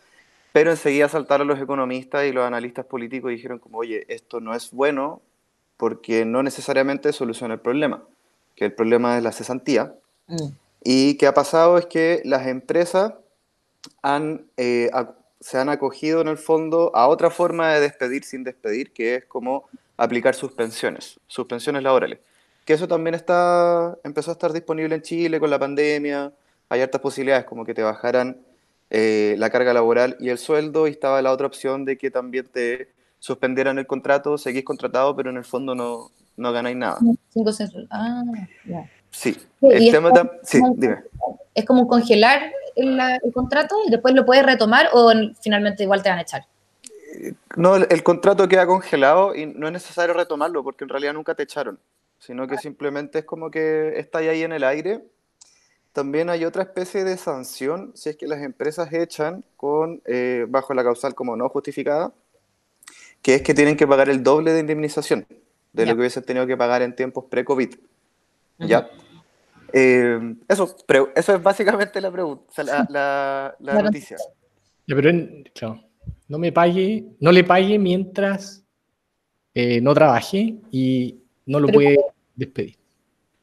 [0.52, 4.54] pero enseguida saltaron los economistas y los analistas políticos y dijeron como, oye, esto no
[4.54, 5.22] es bueno
[5.76, 8.02] porque no necesariamente soluciona el problema
[8.60, 9.94] que el problema es la cesantía.
[10.26, 10.48] Mm.
[10.84, 13.14] Y que ha pasado es que las empresas
[14.02, 14.90] han, eh,
[15.40, 19.24] se han acogido en el fondo a otra forma de despedir sin despedir, que es
[19.24, 19.64] como
[19.96, 22.18] aplicar suspensiones, suspensiones laborales.
[22.66, 26.30] Que eso también está, empezó a estar disponible en Chile con la pandemia.
[26.68, 28.42] Hay hartas posibilidades, como que te bajaran
[28.90, 32.46] eh, la carga laboral y el sueldo, y estaba la otra opción de que también
[32.46, 32.88] te
[33.20, 36.98] suspendieran el contrato, seguís contratado, pero en el fondo no, no ganáis nada.
[37.32, 37.50] Cinco
[37.90, 38.22] Ah,
[38.64, 38.90] ya.
[39.10, 40.98] Sí, el tema es, sí, como, dime.
[41.54, 46.08] ¿Es como congelar el, el, contrato y después lo puedes retomar o finalmente igual te
[46.08, 46.46] van a echar?
[47.56, 51.34] No, el, el, contrato queda congelado y no es necesario retomarlo porque en realidad nunca
[51.34, 51.78] te echaron,
[52.18, 55.04] sino que simplemente es como que está ahí en el aire
[55.92, 60.72] también hay otra especie de sanción si es que las empresas echan con, eh, bajo
[60.74, 62.12] la causal como no justificada,
[63.22, 65.26] que es que tienen que pagar el doble de indemnización
[65.72, 67.74] de lo que hubiesen tenido que pagar en tiempos pre-COVID.
[68.58, 68.90] ¿Ya?
[69.72, 70.76] Eh, eso,
[71.14, 74.16] es básicamente la pregunta, o sea, la, la- la La noticia.
[74.86, 75.80] Pero en- claro,
[76.28, 78.64] no me pague, no le pague mientras
[79.54, 82.00] eh, no trabaje y no lo Pero puede
[82.34, 82.76] despedir.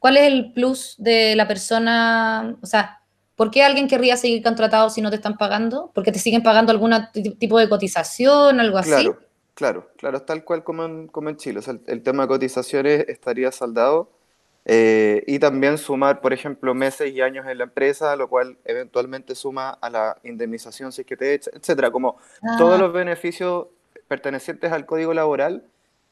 [0.07, 2.55] ¿Cuál es el plus de la persona?
[2.61, 3.01] O sea,
[3.35, 5.91] ¿por qué alguien querría seguir contratado si no te están pagando?
[5.93, 8.89] ¿Porque te siguen pagando algún ti- tipo de cotización, algo así?
[8.89, 9.19] Claro,
[9.53, 11.59] claro, claro, tal cual como en, como en Chile.
[11.59, 14.09] O sea, el, el tema de cotizaciones estaría saldado
[14.63, 19.35] eh, y también sumar, por ejemplo, meses y años en la empresa, lo cual eventualmente
[19.35, 21.91] suma a la indemnización si es que te echa, etcétera.
[21.91, 23.67] Como Ah, todos los beneficios
[24.07, 25.63] pertenecientes al código laboral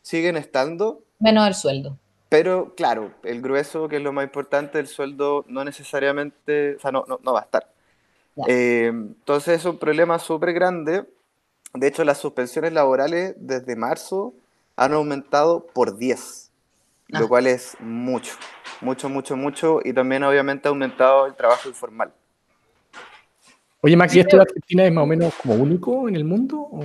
[0.02, 1.98] siguen estando, Menos el sueldo.
[2.30, 6.92] Pero claro, el grueso, que es lo más importante, el sueldo no necesariamente, o sea,
[6.92, 7.70] no, no, no va a estar.
[8.48, 11.06] Eh, entonces es un problema súper grande.
[11.74, 14.34] De hecho, las suspensiones laborales desde marzo
[14.76, 16.52] han aumentado por 10,
[17.14, 17.20] Ah.
[17.20, 18.34] lo cual es mucho,
[18.82, 19.80] mucho, mucho, mucho.
[19.84, 22.12] Y también obviamente ha aumentado el trabajo informal.
[23.82, 26.58] Oye, Max, ¿y esto de Argentina es más o menos como único en el mundo?
[26.60, 26.84] o?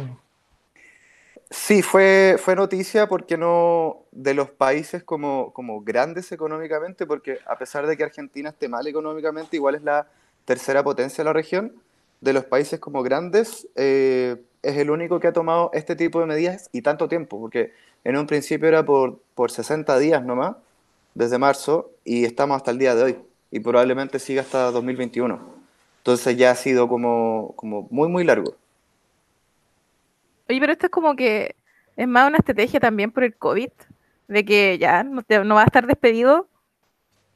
[1.53, 7.59] Sí, fue, fue noticia porque no de los países como, como grandes económicamente, porque a
[7.59, 10.07] pesar de que Argentina esté mal económicamente, igual es la
[10.45, 11.75] tercera potencia de la región,
[12.21, 16.27] de los países como grandes, eh, es el único que ha tomado este tipo de
[16.27, 17.73] medidas y tanto tiempo, porque
[18.05, 20.57] en un principio era por, por 60 días nomás,
[21.15, 23.19] desde marzo, y estamos hasta el día de hoy,
[23.51, 25.41] y probablemente siga hasta 2021.
[25.99, 28.55] Entonces ya ha sido como, como muy, muy largo.
[30.51, 31.55] Oye, pero esto es como que
[31.97, 33.71] es más una estrategia también por el COVID,
[34.27, 36.49] de que ya no, te, no vas a estar despedido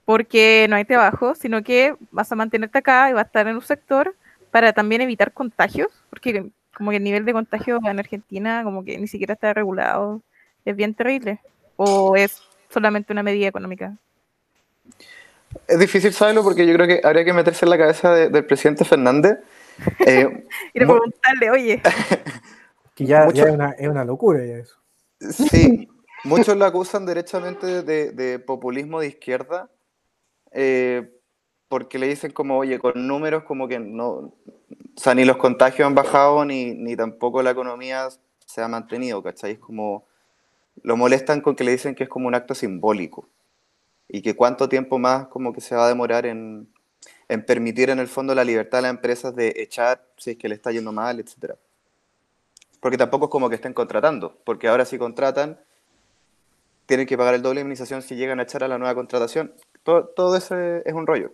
[0.04, 3.54] porque no hay trabajo, sino que vas a mantenerte acá y vas a estar en
[3.54, 4.16] un sector
[4.50, 8.98] para también evitar contagios, porque como que el nivel de contagio en Argentina como que
[8.98, 10.20] ni siquiera está regulado,
[10.64, 11.38] es bien terrible,
[11.76, 13.96] o es solamente una medida económica.
[15.68, 18.44] Es difícil saberlo porque yo creo que habría que meterse en la cabeza de- del
[18.44, 19.38] presidente Fernández.
[20.06, 21.82] Eh, Y preguntarle, oye,
[22.94, 24.76] Que ya, Mucho- ya es, una, es una locura ya eso.
[25.20, 25.88] sí,
[26.24, 29.70] muchos lo acusan derechamente de, de populismo de izquierda
[30.52, 31.10] eh,
[31.68, 34.34] porque le dicen como, oye, con números como que no, o
[34.96, 38.08] sea, ni los contagios han bajado ni, ni tampoco la economía
[38.46, 39.52] se ha mantenido, ¿cachai?
[39.52, 40.04] Es como,
[40.82, 43.28] lo molestan con que le dicen que es como un acto simbólico
[44.08, 46.68] y que cuánto tiempo más como que se va a demorar en,
[47.28, 50.48] en permitir en el fondo la libertad a las empresas de echar si es que
[50.48, 51.56] le está yendo mal, etcétera.
[52.84, 55.58] Porque tampoco es como que estén contratando, porque ahora si contratan,
[56.84, 59.54] tienen que pagar el doble de indemnización si llegan a echar a la nueva contratación.
[59.82, 61.32] Todo, todo eso es, un rollo.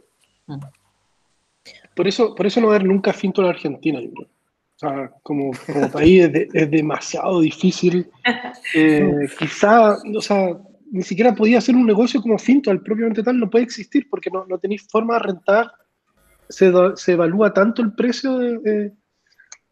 [1.97, 4.29] Por eso, por eso no va a haber nunca finto en la Argentina, yo creo.
[4.29, 8.09] O sea, como, como país es, de- es demasiado difícil.
[8.73, 10.57] Eh, quizá, o sea,
[10.93, 14.31] ni siquiera podía hacer un negocio como finto, al propiamente tal no puede existir porque
[14.31, 15.73] no, no tenéis forma de rentar.
[16.49, 16.73] Se,
[17.11, 18.93] evalúa tanto el precio de- de-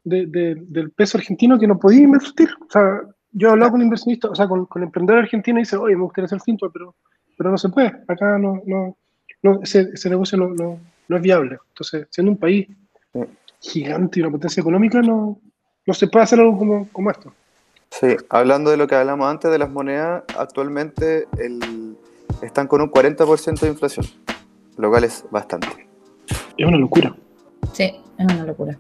[0.04, 2.48] de- de- del peso argentino que no podía invertir.
[2.66, 3.00] O sea,
[3.32, 6.02] yo he hablado con inversionistas, o sea, con, con emprendedores argentinos y dice, oye, me
[6.04, 6.94] gustaría hacer finto, pero,
[7.36, 7.92] pero no se puede.
[8.08, 8.96] Acá no, no,
[9.42, 11.58] no ese, ese negocio no, no, no es viable.
[11.68, 12.68] Entonces, siendo un país
[13.60, 15.38] gigante y una potencia económica, no,
[15.86, 17.32] no se puede hacer algo como, como esto.
[17.90, 21.96] Sí, hablando de lo que hablamos antes de las monedas, actualmente el-
[22.42, 24.06] están con un 40% de inflación,
[24.76, 25.88] lo cual es bastante.
[26.56, 27.14] Es una locura.
[27.72, 27.84] Sí,
[28.18, 28.78] es una locura.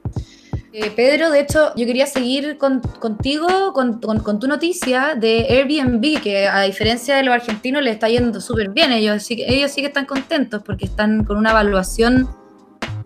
[0.72, 5.46] Eh, Pedro, de hecho, yo quería seguir con- contigo, con, con- con tu noticia de
[5.48, 8.92] Airbnb, que a diferencia de los argentinos le está yendo súper bien.
[8.92, 12.28] Ellos sí, que- ellos sí que están contentos porque están con una evaluación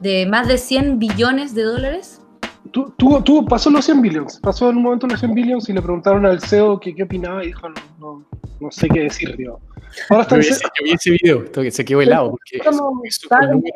[0.01, 2.20] de más de 100 billones de dólares.
[2.72, 5.72] Tú, tú, tú pasó los 100 billions, pasó en un momento los 100 billions y
[5.72, 8.25] le preguntaron al CEO que qué opinaba y dijo, no, no,
[8.61, 9.61] no sé qué decir, tío.
[10.09, 12.75] Ahora ese, yo vi ese video, esto que se quedó helado, porque un
[13.11, 13.75] saben- número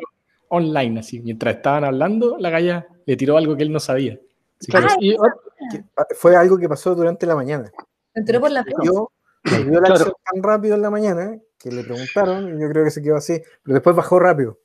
[0.49, 1.19] online, así.
[1.21, 4.19] Mientras estaban hablando, la galla le tiró algo que él no sabía.
[4.59, 5.11] Que Claro, y
[5.71, 7.69] Que, ah, Fue algo que pasó durante la mañana.
[8.13, 8.73] Se enteró por la me
[9.63, 9.93] vio la Claro.
[9.93, 13.15] acción tan rápido en la mañana que le preguntaron y yo creo que se quedó
[13.15, 14.59] así, pero después bajó rápido.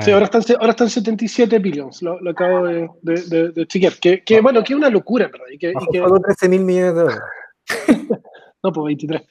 [0.00, 3.94] Sí, ahora están, ahora están 77 billions, lo, lo acabo de, de, de- de chequear.
[4.00, 5.46] Que, que, bueno, que es una locura, ¿verdad?
[5.52, 7.22] Y que, y Bajó que- solo 13 mil millones de dólares.
[8.62, 9.22] no, pues 23.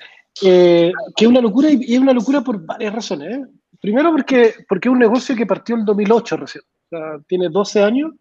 [0.44, 3.38] Eh, que es una locura y, y es una locura por varias razones.
[3.38, 3.46] ¿eh?
[3.82, 6.64] Primero porque, porque es un negocio que partió en 2008 recién.
[6.64, 8.12] O sea, tiene 12 años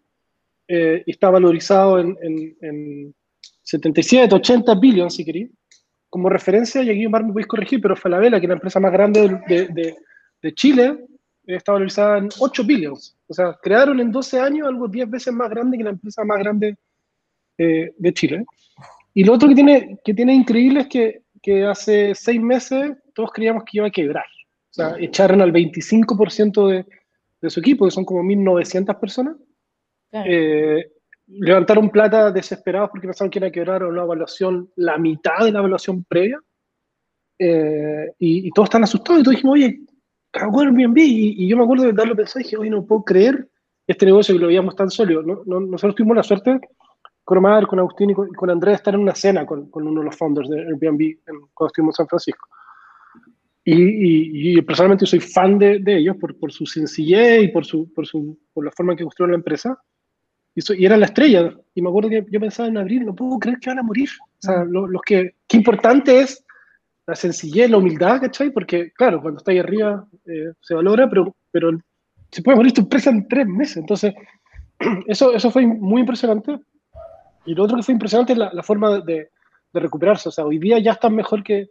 [0.67, 3.15] eh, y está valorizado en, en, en
[3.63, 5.51] 77, 80 billones, si queréis.
[6.09, 8.91] Como referencia, y aquí Omar me podéis corregir, pero Falabella, que es la empresa más
[8.91, 10.97] grande de, Chile,
[11.45, 13.17] está valorizada en 8 billions.
[13.27, 16.39] O sea, crearon en 12 años algo 10 veces más grande que la empresa más
[16.39, 16.75] grande
[17.57, 18.45] eh, de Chile.
[19.13, 23.31] Y lo otro que tiene, que tiene increíble es que, que hace seis meses todos
[23.31, 24.25] creíamos que iba a quebrar.
[24.71, 26.85] O sea, echaron al 25% de,
[27.41, 29.35] de su equipo, que son como 1.900 personas.
[30.11, 30.91] Eh,
[31.27, 35.59] levantaron plata desesperados porque pensaban que iba a quebrar una evaluación, la mitad de la
[35.59, 36.39] evaluación previa.
[37.37, 39.81] Eh, y, y, todos están asustados y todos dijimos, oye,
[40.31, 40.97] cagó Airbnb.
[40.97, 43.47] Y, y yo me acuerdo de darlo pensar y dije, oye, no puedo creer
[43.87, 45.21] este negocio que lo veíamos tan sólido.
[45.21, 45.41] ¿no?
[45.45, 46.59] No, nosotros tuvimos la suerte
[47.23, 50.01] con Omar, con Agustín y con, con Andrés estar en una cena con, con, uno
[50.01, 52.47] de los founders de Airbnb en, cuando estuvimos en San Francisco.
[53.63, 57.63] Y, y, y, personalmente soy fan de, de ellos por, por, su sencillez y por,
[57.63, 59.77] su, por, su, por la forma en que construyeron la empresa.
[60.55, 61.53] Y, y, era la estrella.
[61.75, 64.09] Y me acuerdo que yo pensaba en abril, no puedo creer que van a morir.
[64.19, 66.43] O sea, lo, los que, qué importante es
[67.05, 68.51] la sencillez, la humildad, ¿cachai?
[68.51, 71.71] Porque, claro, cuando está ahí arriba eh, se valora, pero, pero
[72.31, 73.77] se puede morir tu empresa en tres meses.
[73.77, 74.13] Entonces,
[75.07, 76.59] eso, eso fue muy impresionante.
[77.45, 79.29] Y lo otro que fue impresionante es la, la forma de,
[79.73, 80.29] de, recuperarse.
[80.29, 81.69] O sea, hoy día ya están mejor que,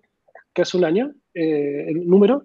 [0.53, 2.42] que hace un año, eh, el número.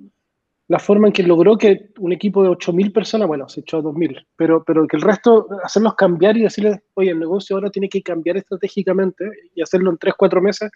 [0.67, 3.82] La forma en que logró que un equipo de 8.000 personas, bueno, se echó a
[3.82, 7.88] 2.000, pero, pero que el resto, hacerlos cambiar y decirles, oye, el negocio ahora tiene
[7.88, 10.71] que cambiar estratégicamente y hacerlo en 3, 4 meses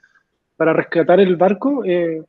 [0.56, 1.84] para rescatar el barco.
[1.86, 2.24] Eh,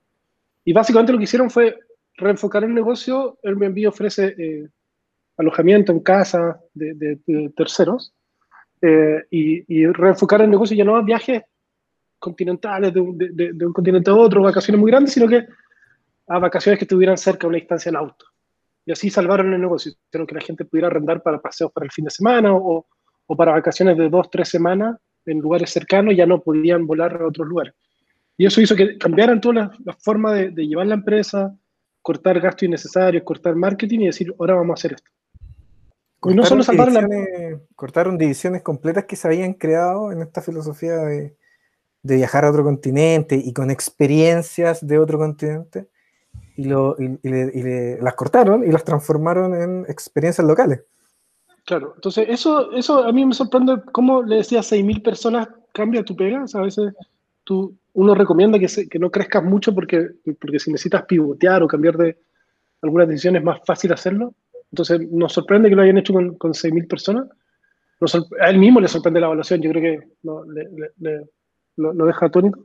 [0.65, 1.79] y básicamente lo que hicieron fue
[2.15, 3.39] reenfocar el negocio.
[3.43, 4.69] Airbnb ofrece eh,
[5.37, 8.15] alojamiento en casa de, de, de terceros
[8.83, 11.43] eh, y, y, reenfocar el negocio ya no a viajes
[12.19, 13.01] continentales de
[13.53, 15.47] de un, continente a otro, vacaciones muy grandes, sino que
[16.31, 18.25] a vacaciones que estuvieran cerca de una distancia en auto.
[18.87, 21.91] Y así salvaron el negocio, hicieron que la gente pudiera arrendar para paseos para el
[21.91, 22.87] fin de semana o,
[23.27, 27.27] o para vacaciones de dos, tres semanas en lugares cercanos, ya no podían volar a
[27.27, 27.75] otros lugares.
[28.37, 31.55] Y eso hizo que cambiaran toda la, la forma de, de, llevar la empresa,
[32.01, 35.11] cortar gastos innecesarios, cortar marketing y decir, ahora vamos a hacer esto.
[36.21, 37.09] Cortaron, no solo salvar la...
[37.75, 41.37] cortaron divisiones completas que se habían creado en esta filosofía de,
[42.03, 45.89] de, viajar a otro continente y con experiencias de otro continente,
[46.61, 50.83] y, lo, y, y, le, y le, las cortaron y las transformaron en experiencias locales.
[51.65, 56.05] Claro, entonces eso, eso a mí me sorprende cómo le decía a 6.000 personas, cambia
[56.05, 56.93] tu pega, o sea, a veces
[57.45, 61.69] tú, uno recomienda que, se, que no crezcas mucho porque, porque si necesitas pivotear o
[61.69, 62.19] cambiar de
[62.83, 64.35] algunas decisiones es más fácil hacerlo,
[64.71, 67.29] entonces, nos sorprende que lo hayan hecho con, con 6.000 personas.
[68.01, 70.69] Nos, a él mismo le sorprende la evaluación, yo creo que no, le,
[71.77, 72.65] lo, lo, deja atónito.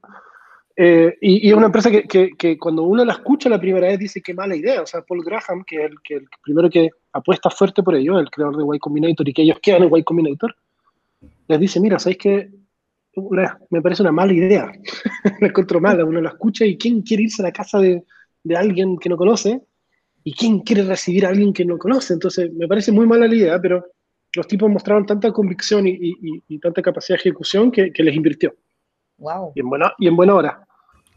[0.78, 3.88] Eh, y, y, es una empresa que, que, que, cuando uno la escucha la primera
[3.88, 4.82] vez dice qué mala idea.
[4.82, 8.20] O sea, Paul Graham, que es el, que el primero que apuesta fuerte por ello,
[8.20, 10.56] el creador de Y Combinator, y que ellos quedan en Y Combinator,
[11.48, 12.50] les dice, mira, ¿sabéis que
[13.70, 14.72] me parece una mala idea?
[15.40, 18.04] la encuentro mala, uno la escucha y ¿quién quiere irse a la casa de,
[18.44, 19.62] de alguien que no conoce?
[20.24, 22.14] ¿Y quién quiere recibir a alguien que no conoce?
[22.14, 23.86] Entonces, me parece muy mala la idea, pero
[24.36, 28.16] los tipos mostraron tanta convicción y, y, y tanta capacidad de ejecución que, que, les
[28.16, 28.54] invirtió.
[29.18, 29.54] Wow.
[29.56, 30.65] Y en buena, y en buena hora.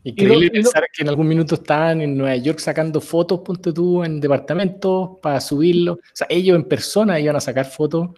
[0.05, 3.41] Increíble y lo, pensar lo, que en algún minuto estaban en Nueva York sacando fotos,
[3.41, 5.95] ponte tú, en departamentos para subirlo.
[5.95, 8.11] O sea, ellos en persona iban a sacar fotos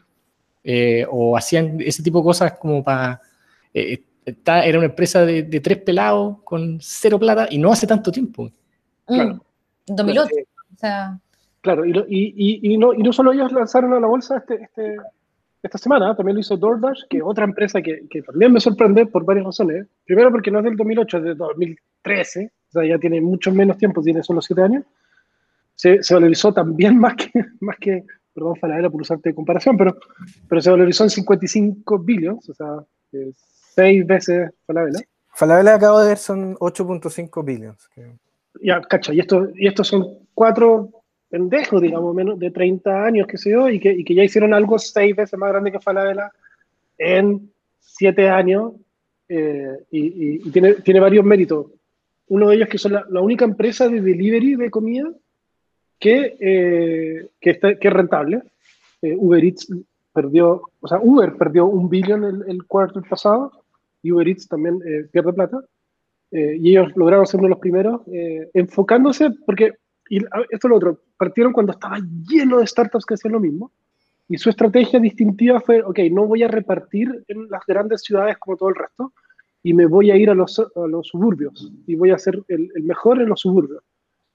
[0.62, 3.20] eh, o hacían ese tipo de cosas como para...
[3.72, 4.04] Eh,
[4.46, 8.50] era una empresa de, de, tres pelados con cero plata y no hace tanto tiempo.
[9.06, 9.34] Claro.
[9.86, 10.34] Mm, 2008.
[10.74, 11.18] O sea...
[11.62, 14.96] Claro, y, y, y, no, y no solo ellos lanzaron a la bolsa este, este,
[15.62, 19.06] esta semana, también lo hizo DoorDash, que es otra empresa que, que, también me sorprende
[19.06, 19.86] por varias razones.
[20.04, 23.76] Primero porque no es del 2008, es del 2013, o sea, ya tiene mucho menos
[23.76, 24.84] tiempo, tiene solo 7 años.
[25.74, 29.96] Se, se, valorizó también más que, más que perdón, Falabella por usarte de comparación, pero,
[30.48, 32.84] pero se valorizó en 55 billions, o sea,
[33.74, 35.00] 6 veces Falabella.
[35.34, 37.88] Falabella acabo de ver son 8.5 billions.
[38.62, 40.90] Ya, cacha, y, esto, y estos son cuatro
[41.30, 44.52] pendejos, digamos, menos de 30 años, que sé yo, y que, y que ya hicieron
[44.52, 46.30] algo seis veces más grande que Falabella
[46.98, 48.72] en siete años,
[49.28, 51.66] eh, y, y, y, tiene, tiene varios méritos.
[52.28, 55.10] Uno de ellos que son la, la única empresa de delivery de comida
[55.98, 58.42] que, eh, que, está, que es rentable.
[59.02, 59.68] Eh, Uber Eats
[60.12, 63.52] perdió, o sea, Uber perdió un billón el, el cuarto pasado,
[64.02, 65.62] y Uber Eats también eh, pierde plata.
[66.32, 69.74] Eh, y ellos lograron ser uno de los primeros, eh, enfocándose, porque,
[70.10, 71.98] y esto es lo otro, partieron cuando estaba
[72.28, 73.72] lleno de startups que hacían lo mismo,
[74.28, 78.58] y su estrategia distintiva fue, ok, no voy a repartir en las grandes ciudades como
[78.58, 79.12] todo el resto,
[79.62, 82.70] y me voy a ir a los, a los suburbios, y voy a ser el,
[82.74, 83.82] el, mejor en los suburbios.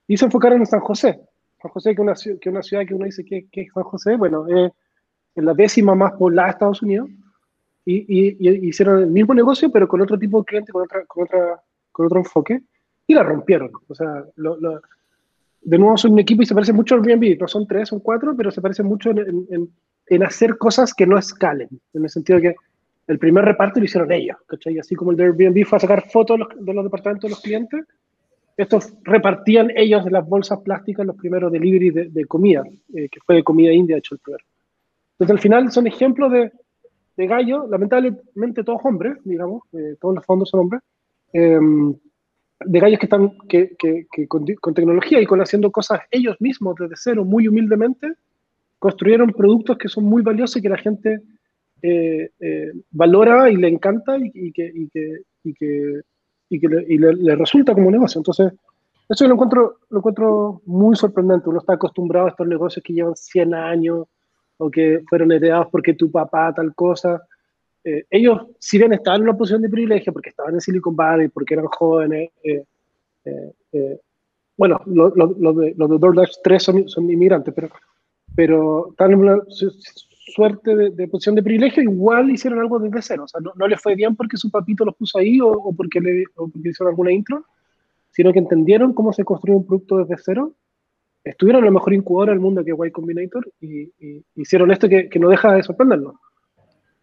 [0.08, 1.20] Y se enfocaron en San José.
[1.62, 4.16] San José, que una, que una ciudad que uno dice que, que es San José,
[4.16, 4.72] bueno, es
[5.36, 7.10] eh, la décima más poblada de Estados Unidos,
[7.86, 11.06] y, y, y, hicieron el mismo negocio, pero con otro tipo de cliente, con otra,
[11.06, 11.62] con otra
[11.96, 12.62] con otro enfoque
[13.08, 13.72] y la rompieron.
[13.88, 14.82] O sea, lo, lo,
[15.66, 18.00] de nuevo son un equipo y se parece mucho al Airbnb, no son tres, son
[18.02, 19.70] cuatro, pero se parece mucho en, en-
[20.08, 22.56] en hacer cosas que no escalen, en el sentido que
[23.08, 24.78] el primer reparto lo hicieron ellos, ¿cachai?
[24.80, 27.36] Así como el de Airbnb fue a sacar fotos de los, de los departamentos de
[27.36, 27.86] los clientes,
[28.58, 32.64] estos repartían ellos de las bolsas plásticas los primeros delivery de, de comida,
[32.96, 34.46] eh, que fue de comida india, de hecho, el primero.
[35.14, 36.52] Entonces, al final son ejemplos de,
[37.18, 40.82] de gallos, lamentablemente todos hombres, digamos, eh, todos los fondos son hombres,
[41.34, 41.96] em,
[42.66, 46.96] de gallos que están que, que- con, tecnología y con haciendo cosas ellos mismos desde
[46.98, 48.14] cero, muy humildemente,
[48.80, 51.22] construyeron productos que son muy valiosos y que la gente
[51.82, 56.02] eh, eh, valora y le encanta y, que, y que, y que,
[56.50, 56.86] y que le,
[57.16, 58.20] le- resulta como negocio.
[58.20, 58.54] Entonces,
[59.08, 61.50] eso lo encuentro, lo encuentro muy sorprendente.
[61.50, 64.08] Uno está acostumbrado a estos negocios que llevan 100 años
[64.58, 67.22] o que fueron heredados porque tu papá tal cosa.
[67.86, 71.30] Eh, ellos, si bien estaban en una posición de privilegio, porque estaban en Silicon Valley,
[71.30, 72.64] porque eran jóvenes, eh,
[73.26, 74.00] eh, eh,
[74.58, 77.70] bueno, los lo, lo de, los de DoorDash 3 son, son inmigrantes, pero,
[78.36, 83.02] pero están en una su- suerte de, de posición de privilegio, igual hicieron algo desde
[83.02, 83.24] cero.
[83.26, 85.74] O sea, no, no les fue bien porque su papito los puso ahí o, o
[85.76, 87.46] porque, le, o porque hicieron alguna intro,
[88.12, 90.54] sino que entendieron cómo se construye un producto desde cero,
[91.24, 94.90] estuvieron en la mejor incubadora del mundo que es Y Combinator y, y hicieron esto
[94.90, 96.16] que, que no deja de sorprendernos.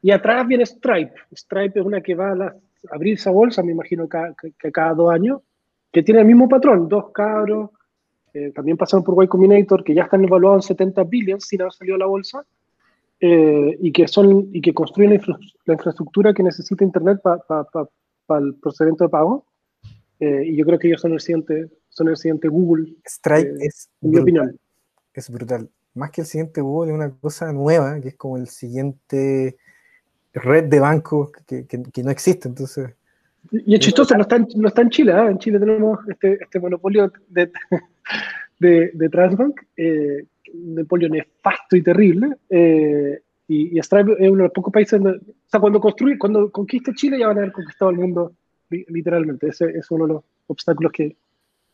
[0.02, 1.14] Y atrás viene Stripe.
[1.34, 4.72] Stripe es una que va a, las- a abrir esa bolsa, me imagino, cada, que,
[4.72, 5.40] cada dos años,
[5.92, 7.70] que tiene el mismo patrón, dos cabros,
[8.34, 11.72] eh, también pasaron por Y Combinator, que ya están evaluados en 70 billions sin haber
[11.72, 12.44] salido a la bolsa,
[13.20, 18.40] eh, y, que son, y que construyen la, infra- la infraestructura que necesita Internet para
[18.40, 19.46] el procedimiento de pago.
[20.18, 23.66] Eh, y yo creo que ellos son el siguiente, son el siguiente Google, Stripe Eh,
[23.66, 24.60] es en mi brutal, opinión.
[25.14, 25.68] es brutal.
[25.94, 29.56] Más que el siguiente Google, es una cosa nueva, que es como el siguiente
[30.34, 32.48] red de bancos que, que- que no existe.
[32.48, 32.94] Entonces,
[33.50, 35.28] Y es chistoso, no está en, no está en Chile, ¿ah?
[35.30, 37.50] en Chile tenemos este, este monopolio de,
[38.58, 40.24] de, de Transbank, eh,
[40.54, 45.00] un monopolio nefasto y terrible, eh, y, y Stripe es uno de los pocos países,
[45.00, 48.32] donde- o sea, cuando construye, cuando conquiste Chile ya van a haber conquistado el mundo,
[48.70, 51.16] li- literalmente, ese es uno de los obstáculos que,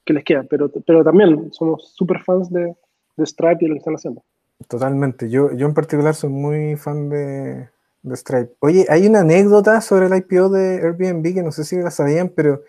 [0.05, 2.75] que les queda, pero, pero también somos súper fans de,
[3.17, 4.23] de Stripe y de lo que están haciendo.
[4.67, 5.29] totalmente.
[5.29, 7.69] Yo, yo en particular soy muy fan de,
[8.03, 8.53] de Stripe.
[8.61, 12.29] Oye, hay una anécdota sobre el IPO de Airbnb que no sé si la sabían,
[12.35, 12.63] pero,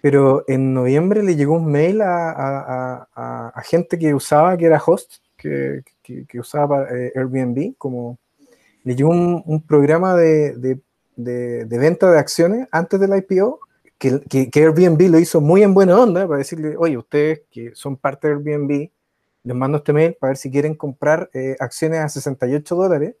[0.00, 4.66] pero en noviembre le llegó un mail a, a- a- a- gente que usaba, que
[4.66, 8.18] era host, que, que- que usaba eh, Airbnb, como
[8.84, 10.80] le llegó un, un programa de, de-
[11.16, 13.60] de- de venta de acciones antes del IPO,
[13.98, 17.70] que, que- que Airbnb lo hizo muy en buena onda para decirle, oye, ustedes que
[17.74, 18.90] son parte de Airbnb,
[19.44, 23.14] les mando este mail para ver si quieren comprar eh, acciones a 68 dólares.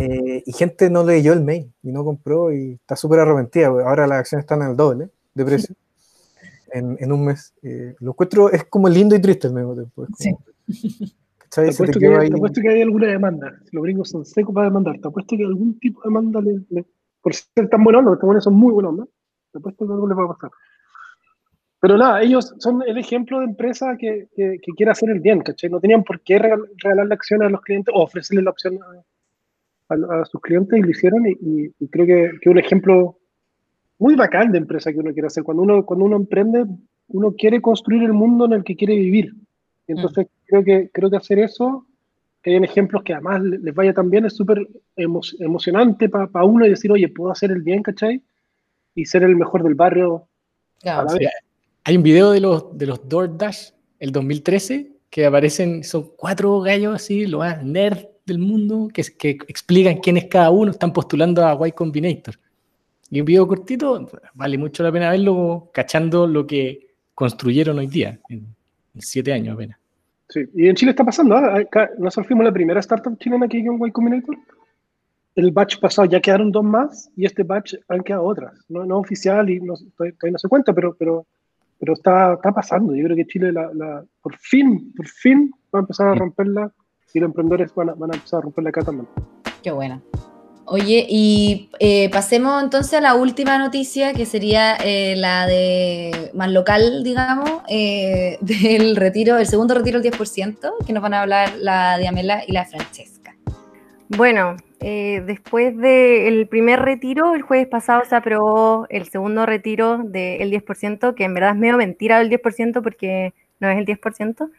[0.00, 3.70] Eh, y gente no leyó el mail y no compró y está súper arrepentida.
[3.70, 5.74] porque Ahora las acciones están al doble de precio
[6.72, 7.54] en, en un mes.
[7.62, 10.04] Eh, lo encuentro, es como lindo y triste al mismo tiempo.
[10.04, 10.42] es como-
[11.38, 11.70] ¿cachai?
[11.74, 13.58] Te que, ahí- te apuesto que hay alguna demanda.
[13.72, 14.98] Los gringos son secos para demandar.
[15.00, 16.84] Te apuesto que algún tipo de demanda, le, le-
[17.22, 19.04] por ser tan onda, porque buenos son muy buena onda,
[19.52, 20.50] te apuesto que algo les va a pasar.
[21.80, 25.40] Pero nada, ellos son el ejemplo de empresa que, que, que quiere hacer el bien,
[25.40, 25.70] ¿cachai?
[25.70, 28.86] No tenían por qué regal- regalarle acciones a los clientes o ofrecerle la opción a,
[29.88, 32.58] a- a sus clientes y lo hicieron y, y- y creo que que es un
[32.58, 33.18] ejemplo
[33.98, 35.42] muy bacán de empresa que uno quiere hacer.
[35.42, 36.64] Cuando uno, cuando uno emprende,
[37.08, 39.34] uno quiere construir el mundo en el que quiere vivir.
[39.88, 41.84] Y entonces creo, que, creo que hacer eso,
[42.42, 46.44] que hayan ejemplos que además le- les vaya tan bien, es súper emo- emocionante para
[46.44, 48.22] uno y decir, oye, puedo hacer el bien, ¿cachai?
[48.94, 50.24] Y ser el mejor del barrio.
[50.80, 51.00] Claro.
[51.00, 51.30] a la Sí, vez.
[51.84, 56.94] hay un video de los, de los DoorDash, el 2013, que aparecen, son cuatro gallos
[56.94, 57.98] así, lo más nerd
[58.28, 62.36] del mundo, que, que explican quién es cada uno, están postulando a Y Combinator.
[63.10, 68.20] Y un video cortito, vale mucho la pena verlo, cachando lo que construyeron hoy día,
[68.28, 68.46] en,
[68.94, 69.78] en siete años apenas.
[70.28, 71.34] Sí, y en Chile está pasando.
[71.36, 71.56] ¿ah?
[71.58, 74.36] Acá Nosotros fuimos la primera startup chilena que llegó en Y Combinator.
[75.34, 78.54] El batch pasado ya quedaron dos más y este batch han quedado otras.
[78.68, 81.26] No, no oficial y no, todavía todavía no se cuenta, pero, pero,
[81.78, 82.94] pero está, está pasando.
[82.94, 86.70] Yo creo que Chile la, la- por fin, por fin va a empezar a romperla
[87.14, 89.08] y los emprendedores van a, van a empezar a romperla acá también.
[89.62, 90.00] Qué buena.
[90.70, 96.50] Oye, y eh, pasemos entonces a la última noticia, que sería eh, la de más
[96.50, 101.54] local, digamos, eh, del retiro, el segundo retiro del 10%, que nos van a hablar
[101.58, 103.34] la Diamela y la Francesca.
[104.10, 110.50] Bueno, eh, después del primer retiro, el jueves pasado se aprobó el segundo retiro del
[110.50, 114.50] 10%, que en verdad es medio mentira del 10% porque no es el 10%,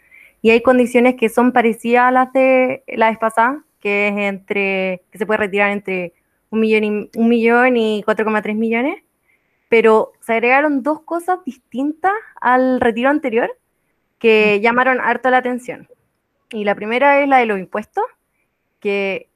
[0.42, 5.04] y hay condiciones que son parecidas a las de la vez pasada, que es entre,
[5.12, 6.14] que se puede retirar entre
[6.50, 9.04] un millón y, un millón y 4,3 millones,
[9.70, 13.52] pero se agregaron dos cosas distintas al retiro anterior,
[14.18, 15.88] que llamaron harto la atención.
[16.52, 18.04] Y la primera es la de los impuestos,
[18.80, 19.30] que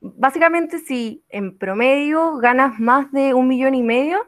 [0.00, 4.18] básicamente si en promedio ganas más de un millón y medio,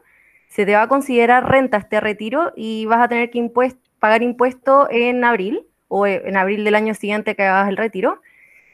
[0.47, 4.23] se te va a considerar renta este retiro y vas a tener que impuest- pagar
[4.23, 8.21] impuesto en abril o en abril del año siguiente que hagas el retiro.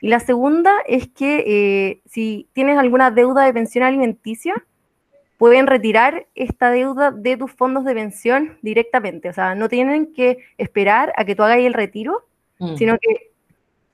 [0.02, 4.54] Y la segunda es que eh, si tienes alguna deuda de pensión alimenticia,
[5.40, 9.30] pueden retirar esta deuda de tus fondos de pensión directamente.
[9.30, 12.24] O sea, no tienen que esperar a que tú hagas el retiro,
[12.60, 12.76] Mm.
[12.76, 13.30] sino que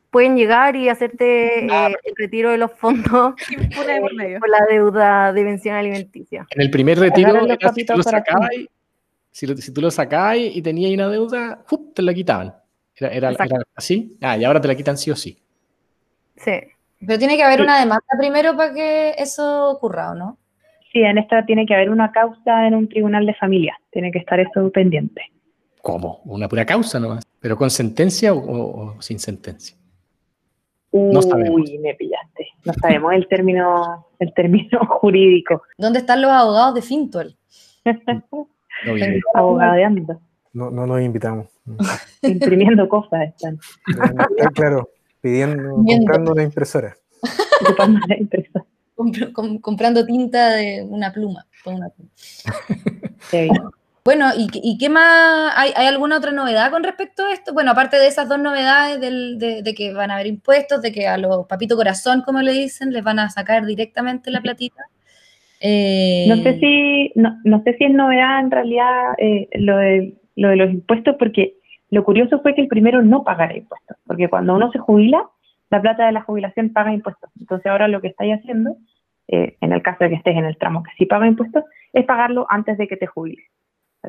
[0.09, 5.43] pueden llegar y hacerte eh, el retiro de los fondos de por la deuda de
[5.43, 6.45] pensión alimenticia.
[6.49, 8.69] En el primer retiro, era si tú lo sacabas, y-
[9.31, 11.63] si, lo- si tú lo sacabas y tenías una deuda,
[11.93, 12.53] te la quitaban.
[13.07, 13.55] Era, era- Exacto.
[13.55, 14.17] era así.
[14.21, 15.37] Ah, y ahora te la quitan sí o sí.
[16.37, 16.51] Sí.
[17.05, 20.37] Pero tiene que haber una demanda primero para que eso ocurra, ¿o no?
[20.91, 23.77] Sí, en esta tiene que haber una causa en un tribunal de familia.
[23.91, 25.21] Tiene que estar eso pendiente.
[25.81, 26.21] ¿Cómo?
[26.25, 27.25] Una pura causa nomás.
[27.39, 29.75] ¿Pero con sentencia o, o- o sin sentencia?
[30.93, 31.61] No sabemos.
[31.61, 32.47] Uy, me pillaste.
[32.65, 35.63] No sabemos el término, el término jurídico.
[35.77, 37.35] ¿Dónde están los abogados de Fintuel?
[38.85, 38.95] No.
[39.35, 40.19] Abogadeando,
[40.53, 41.47] No, no nos invitamos.
[42.21, 43.55] imprimiendo cosas están.
[44.37, 44.89] Eh, claro,
[45.21, 46.05] pidiendo, Viendo.
[46.05, 46.95] comprando una impresora.
[48.17, 48.65] impresora.
[48.95, 51.45] Compr- com- comprando tinta de una pluma.
[51.63, 52.11] con una pluma.
[53.31, 53.49] Sí.
[54.05, 55.53] Bueno, ¿y, qué- y qué más?
[55.55, 57.53] ¿Hay, hay alguna otra novedad con respecto a esto?
[57.53, 60.91] Bueno, aparte de esas dos novedades del- de, de que van a haber impuestos, de
[60.91, 64.83] que a los papitos corazón, como le dicen, les van a sacar directamente la platita.
[65.61, 70.15] Eh, No sé si, no, no sé si es novedad en realidad eh, lo, de,
[70.35, 71.55] lo de los impuestos, porque
[71.89, 75.29] lo curioso fue que el primero no pagara impuestos, porque cuando uno se jubila,
[75.69, 77.29] la plata de la jubilación paga impuestos.
[77.39, 78.75] Entonces ahora lo que estáis haciendo,
[79.27, 81.63] eh, en el caso de que estés en el tramo que sí paga impuestos,
[81.93, 83.45] es pagarlo antes de que te jubiles.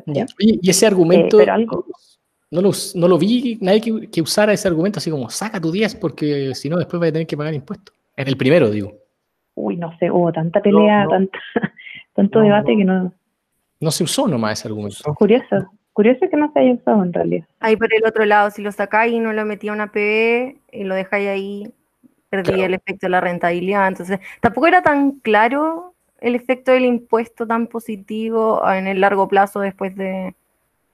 [0.07, 0.25] Ya.
[0.39, 1.85] Y ese argumento, Eh, pero algo-
[2.51, 5.71] no, lo, no lo vi, nadie que, que usara ese argumento así como, saca tu
[5.71, 7.95] 10 porque si no después vas a tener que pagar impuestos.
[8.17, 8.93] En el primero, digo.
[9.55, 11.09] Uy, no sé, hubo tanta pelea, no.
[11.11, 11.39] tanta,
[12.13, 12.77] tanto No, debate no.
[12.77, 13.13] que no.
[13.79, 15.13] No se usó nomás ese argumento.
[15.15, 17.45] Curioso, curioso que no se haya usado en realidad.
[17.61, 20.57] Ahí por el otro lado, si lo sacáis y no lo metí a una PB
[20.73, 21.73] y lo dejáis ahí,
[22.29, 22.65] perdí Claro.
[22.65, 23.87] el efecto de la rentabilidad.
[23.87, 29.61] Entonces, tampoco era tan claro el efecto del impuesto tan positivo en el largo plazo
[29.61, 30.35] después de,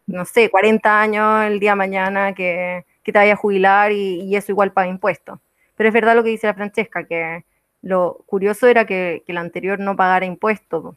[0.06, 4.22] no sé, 40 años el día de mañana que, que te vayas a jubilar y,
[4.22, 5.40] y eso igual paga impuestos.
[5.76, 7.44] Pero es verdad lo que dice la Francesca, que
[7.82, 10.94] lo curioso era que, que el anterior no pagara impuestos.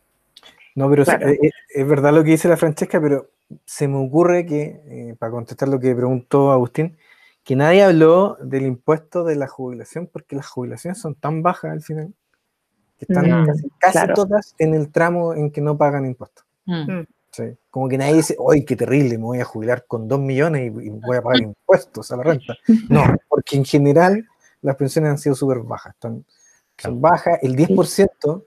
[0.74, 3.28] No, pero eh, eh, es verdad lo que dice la Francesca, pero
[3.64, 6.96] se me ocurre que, eh, para contestar lo que preguntó Agustín,
[7.42, 11.82] que nadie habló del impuesto de la jubilación, porque las jubilaciones son tan bajas al
[11.82, 12.14] final,
[12.98, 14.14] que están Mm, casi, casi claro.
[14.14, 16.44] todas en el tramo en que no pagan impuestos.
[16.64, 17.02] Mm.
[17.30, 17.42] Sí.
[17.68, 19.18] Como que nadie dice, ¡ay, qué terrible!
[19.18, 22.22] Me voy a jubilar con dos millones y, y voy a pagar impuestos a la
[22.22, 22.54] renta.
[22.88, 24.26] No, porque en general
[24.62, 25.94] las pensiones han sido súper bajas.
[25.94, 26.24] Están,
[26.78, 28.44] son bajas, el 10%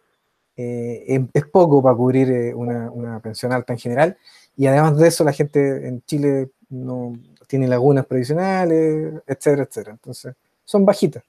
[0.58, 4.18] eh, es, es poco para cubrir eh, una, una pensión alta en general.
[4.58, 7.14] Y además de eso, la gente en Chile no
[7.48, 9.92] tiene lagunas previsionales, etcétera, etcétera.
[9.94, 10.36] Entonces,
[10.66, 11.24] son bajitas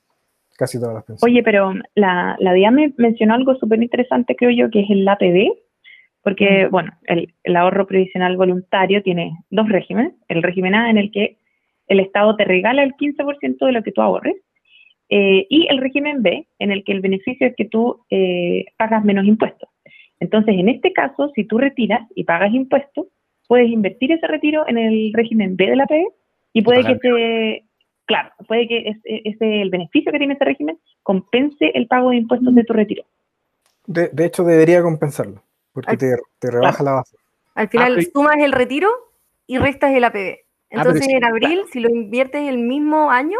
[0.56, 1.32] casi todas las pensiones.
[1.32, 5.52] Oye, pero la, la Diane mencionó algo súper interesante, creo yo, que es el APB,
[6.22, 10.14] porque, bueno, el, el ahorro previsional voluntario tiene dos regímenes.
[10.26, 11.38] El régimen A, en el que
[11.86, 14.34] el Estado te regala el 15% de lo que tú ahorres,
[15.10, 19.04] eh, y el régimen B, en el que el beneficio es que tú eh, pagas
[19.04, 19.68] menos impuestos.
[20.20, 23.06] Entonces, en este caso, si tú retiras y pagas impuestos,
[23.46, 26.08] puedes invertir ese retiro en el régimen B de la APB
[26.52, 27.64] y puede que te,
[28.04, 32.16] claro, puede que ese, ese- el beneficio que tiene ese régimen compense el pago de
[32.16, 33.04] impuestos de tu retiro.
[33.86, 35.42] De, de hecho, debería compensarlo,
[35.72, 37.16] porque Ay, te, te rebaja la base.
[37.54, 38.88] Al final pero- sumas el retiro
[39.46, 40.12] y restas el APB.
[40.68, 43.38] pero Entonces sí, en abril, si lo inviertes el mismo año,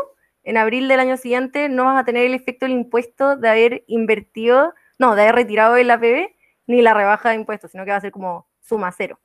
[0.49, 3.85] en abril del año siguiente no vas a tener el efecto del impuesto de haber
[3.87, 6.29] invertido, no, de haber retirado el APB,
[6.67, 9.19] ni la rebaja de impuestos, sino que va a ser como suma cero.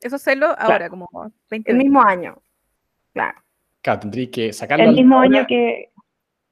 [0.00, 1.06] Eso hacerlo ahora, como
[1.50, 2.38] 20 El mismo año.
[3.12, 3.38] Claro.
[3.82, 5.90] Claro, tendría que sacarlo El mismo año que,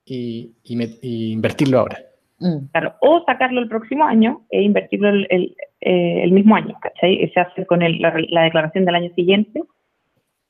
[0.04, 1.98] y, y met- y invertirlo ahora.
[2.40, 2.66] Mm.
[2.70, 7.28] claro, o sacarlo el próximo año e invertirlo el, el, eh, el mismo año, ¿cachai?
[7.34, 9.62] Se hace con el- la, la declaración del año siguiente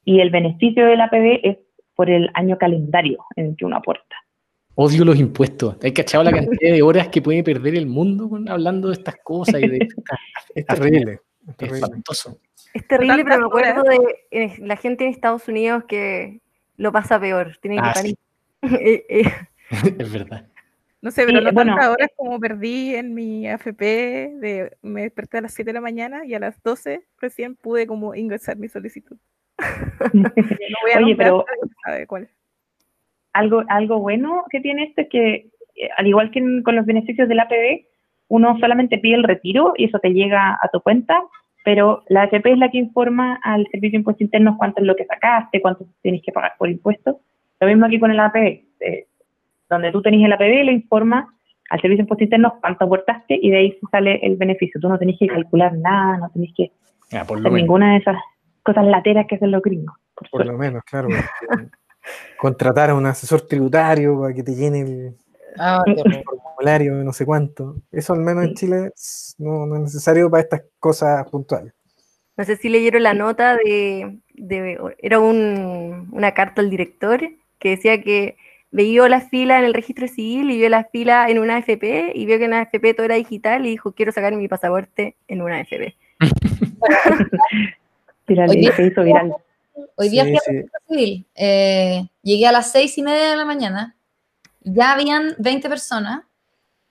[0.05, 1.57] y el beneficio del APB es
[1.99, 4.14] por el año calendario en el que uno aporta.
[4.76, 5.76] Odio los impuestos.
[5.82, 9.16] ¿Hay cachado la cantidad de horas que puede perder el mundo con- hablando de estas
[9.24, 9.61] cosas?
[9.61, 9.88] Y de,
[10.55, 11.18] Es terrible.
[11.49, 11.80] Es terrible.
[11.80, 12.38] espantoso.
[12.72, 13.99] Es terrible, pero me acuerdo de
[14.30, 16.40] eh, la gente en Estados Unidos que
[16.76, 17.59] lo pasa peor.
[17.61, 18.14] Tiene que Ah, parir.
[18.14, 18.18] sí.
[18.80, 19.32] Eh, eh,
[19.99, 20.46] es verdad.
[21.03, 23.82] No sé, pero Sí, no bueno, tantas horas como perdí en mi AFP,
[24.36, 27.88] de, me desperté a las 7 de la mañana y a las 12 recién pude
[27.88, 29.16] como ingresar mi solicitud.
[30.15, 30.23] No
[30.83, 31.45] voy a Oye, pero-
[32.07, 32.29] cuál.
[33.33, 35.35] algo, algo bueno que tiene esto es que,
[35.77, 37.87] eh, al igual que en- con los beneficios del APB,
[38.29, 41.23] uno solamente pide el retiro y eso te llega a tu cuenta,
[41.65, 44.97] pero la AFP es la que informa al Servicio de Impuestos Internos cuánto es lo
[44.97, 47.17] que sacaste, cuánto tienes que pagar por impuestos.
[47.61, 48.65] Lo mismo aquí con el APB.
[48.81, 49.07] eh,
[49.71, 51.29] donde tú tenés el APB, le informa
[51.69, 54.81] al Servicio de Impuestos Internos cuánto aportaste y de ahí sale el beneficio.
[54.81, 56.71] Tú no tenés que calcular nada, no tenés que
[57.13, 58.17] Ah, hacer ninguna de esesas
[58.75, 59.97] cosas lateras que hacen los gringos.
[60.31, 61.09] por lo menos, claro.
[62.39, 65.16] Contratar a un asesor tributario para que te llene el
[65.61, 66.23] Ah, qué horror.
[66.25, 67.77] formulario, no sé cuánto.
[67.91, 68.93] Eso al menos en Chile
[69.39, 71.73] no, no es necesario para estas cosas puntuales.
[72.37, 77.21] No sé si leyeron la nota de, de- era un- una carta al director
[77.59, 78.37] que decía que
[78.71, 82.27] veía la fila en el registro civil y vio la fila en una AFP y
[82.27, 85.43] vio que en una AFP todo era digital y dijo quiero sacar mi pasaporte en
[85.43, 85.97] una AFP.
[88.29, 89.35] Viral, Hoy día- se hizo viral.
[89.97, 90.51] Hoy día Sí, fui al sí.
[90.53, 91.26] registro civil.
[91.35, 93.97] eh, llegué a las seis y media de la mañana.
[94.62, 96.22] Ya habían 20 personas.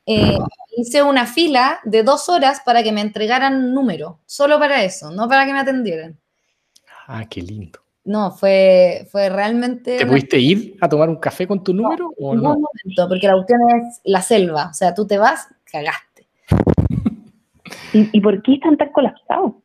[0.09, 0.38] eh,
[0.77, 4.19] hice una fila de dos horas para que me entregaran número.
[4.25, 6.17] Solo para eso, no para que me atendieran.
[7.07, 7.79] Ah, qué lindo.
[8.05, 9.97] No, fue, fue realmente...
[9.97, 12.67] ¿Te pudiste ir a tomar un café con tu número o en ningún no?
[12.69, 14.69] momento, porque la cuestión es la selva.
[14.71, 16.25] O sea, tú te vas, cagaste.
[17.93, 19.55] ¿Y, y por qué están tan colapsados?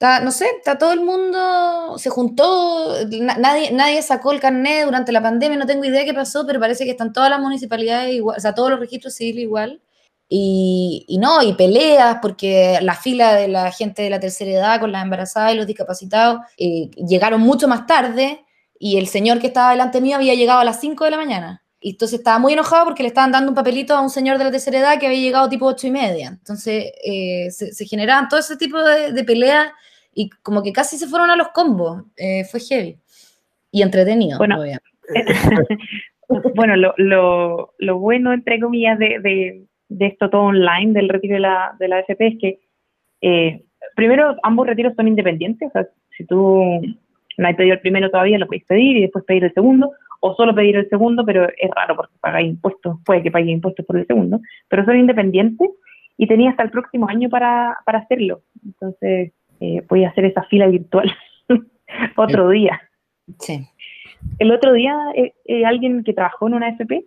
[0.00, 5.10] No sé, está todo el mundo, se juntó, na- nadie, nadie sacó el carnet durante
[5.10, 8.36] la pandemia, no tengo idea qué pasó, pero parece que están todas las municipalidades igual,
[8.36, 9.80] o sea, todos los registros civiles igual.
[10.28, 14.80] Y, y no, y peleas, porque la fila de la gente de la tercera edad
[14.80, 18.44] con las embarazadas y los discapacitados eh, llegaron mucho más tarde
[18.78, 21.62] y el señor que estaba delante mío había llegado a las 5 de la mañana.
[21.80, 24.44] Y entonces estaba muy enojado porque le estaban dando un papelito a un señor de
[24.44, 26.28] la tercera edad que había llegado tipo ocho y media.
[26.28, 29.68] Entonces eh, se, se generaban todo ese tipo de, de peleas
[30.14, 32.04] y como que casi se fueron a los combos.
[32.16, 32.98] Eh, fue heavy.
[33.70, 34.58] Y entretenido, Bueno,
[36.54, 41.34] bueno, lo, lo, lo bueno, entre comillas, de, de, de esto todo online, del retiro
[41.34, 42.60] de la, de la AFP, es que
[43.20, 43.64] eh,
[43.94, 45.68] primero ambos retiros son independientes.
[45.68, 46.80] O sea, si tú
[47.36, 49.92] no has pedido el primero todavía, lo puedes pedir y después pedir el segundo,
[50.26, 53.86] o solo pedir el segundo, pero es raro porque pagáis impuestos, puede que pague impuestos
[53.86, 55.70] por el segundo, pero son independientes
[56.16, 58.40] y tenía hasta el próximo año para, para hacerlo.
[58.64, 61.14] Entonces, eh, voy a hacer esa fila virtual
[62.16, 62.80] otro día.
[63.38, 63.66] Sí.
[64.38, 67.06] El otro día, eh, eh, alguien que trabajó en una AFP,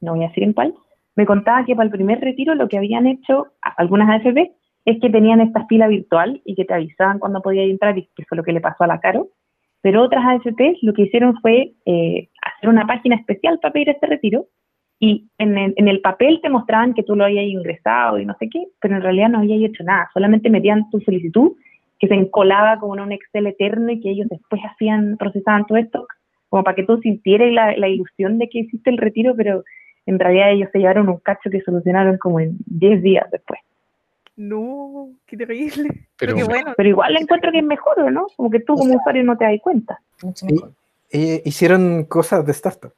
[0.00, 0.74] no voy a decir en cuál,
[1.16, 4.52] me contaba que para el primer retiro lo que habían hecho algunas AFP
[4.84, 8.24] es que tenían esta fila virtual y que te avisaban cuando podías entrar, y que
[8.24, 9.28] fue lo que le pasó a la Caro.
[9.82, 14.06] Pero otras AFP lo que hicieron fue eh, hacer una página especial para pedir este
[14.06, 14.46] retiro
[14.98, 18.36] y en el, en el papel te mostraban que tú lo habías ingresado y no
[18.38, 21.52] sé qué, pero en realidad no habías hecho nada, solamente metían tu solicitud
[21.98, 25.78] que se encolaba como en un Excel eterno y que ellos después hacían, procesaban todo
[25.78, 26.06] esto
[26.50, 29.62] como para que tú sintieras la, la ilusión de que hiciste el retiro, pero
[30.06, 33.60] en realidad ellos se llevaron un cacho que solucionaron como en 10 días después.
[34.40, 35.88] No, qué terrible.
[36.16, 36.72] Pero- Pero qué bueno.
[36.76, 38.26] Pero igual encuentro que es mejor, ¿o no?
[38.36, 40.00] Como que tú como usuario no te das cuenta.
[40.22, 40.62] Mucho Y-
[41.12, 42.92] eh, hicieron cosas de startup.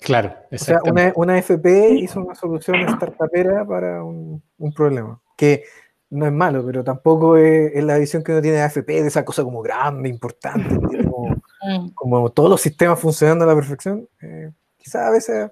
[0.00, 5.20] Claro, O sea, una, una FP hizo una solución startupera para un, un problema.
[5.36, 5.62] Que
[6.10, 9.06] no es malo, pero tampoco es, es la visión que uno tiene de AFP, de
[9.06, 11.90] esa cosa como grande, importante, como, Mm.
[11.94, 14.08] como todos los sistemas funcionando a la perfección.
[14.20, 15.50] Eh, quizás a veces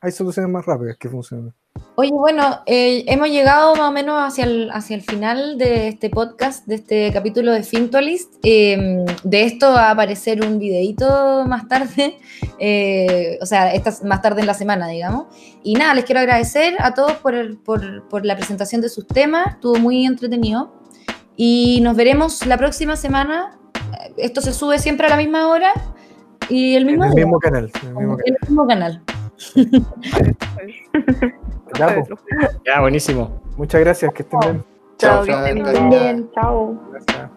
[0.00, 1.52] hay soluciones más rápidas que funcionan.
[1.96, 6.08] Oye, bueno, eh, hemos llegado más o menos hacia el, hacia el final de este
[6.08, 8.34] podcast, de este capítulo de Fintualist.
[8.42, 12.18] Eh, de esto va a aparecer un videito más tarde,
[12.58, 15.26] eh, o sea, esta, más tarde en la semana, digamos.
[15.62, 19.06] Y nada, les quiero agradecer a todos por, el- por, por la presentación de sus
[19.06, 20.72] temas, estuvo muy entretenido.
[21.36, 23.58] Y nos veremos la próxima semana.
[24.16, 25.72] Esto se sube siempre a la misma hora
[26.48, 27.70] y el En mismo, el día, mismo canal.
[27.82, 29.02] en el mismo en el mismo canal.
[31.78, 32.58] Ya, pues, jueves.
[32.64, 33.40] Ya, buenísimo.
[33.56, 34.64] muchas gracias, que estén bien.
[34.98, 35.90] Chao, Chao, que estén.
[35.90, 36.78] Bien, chao.
[36.90, 37.30] Gracias.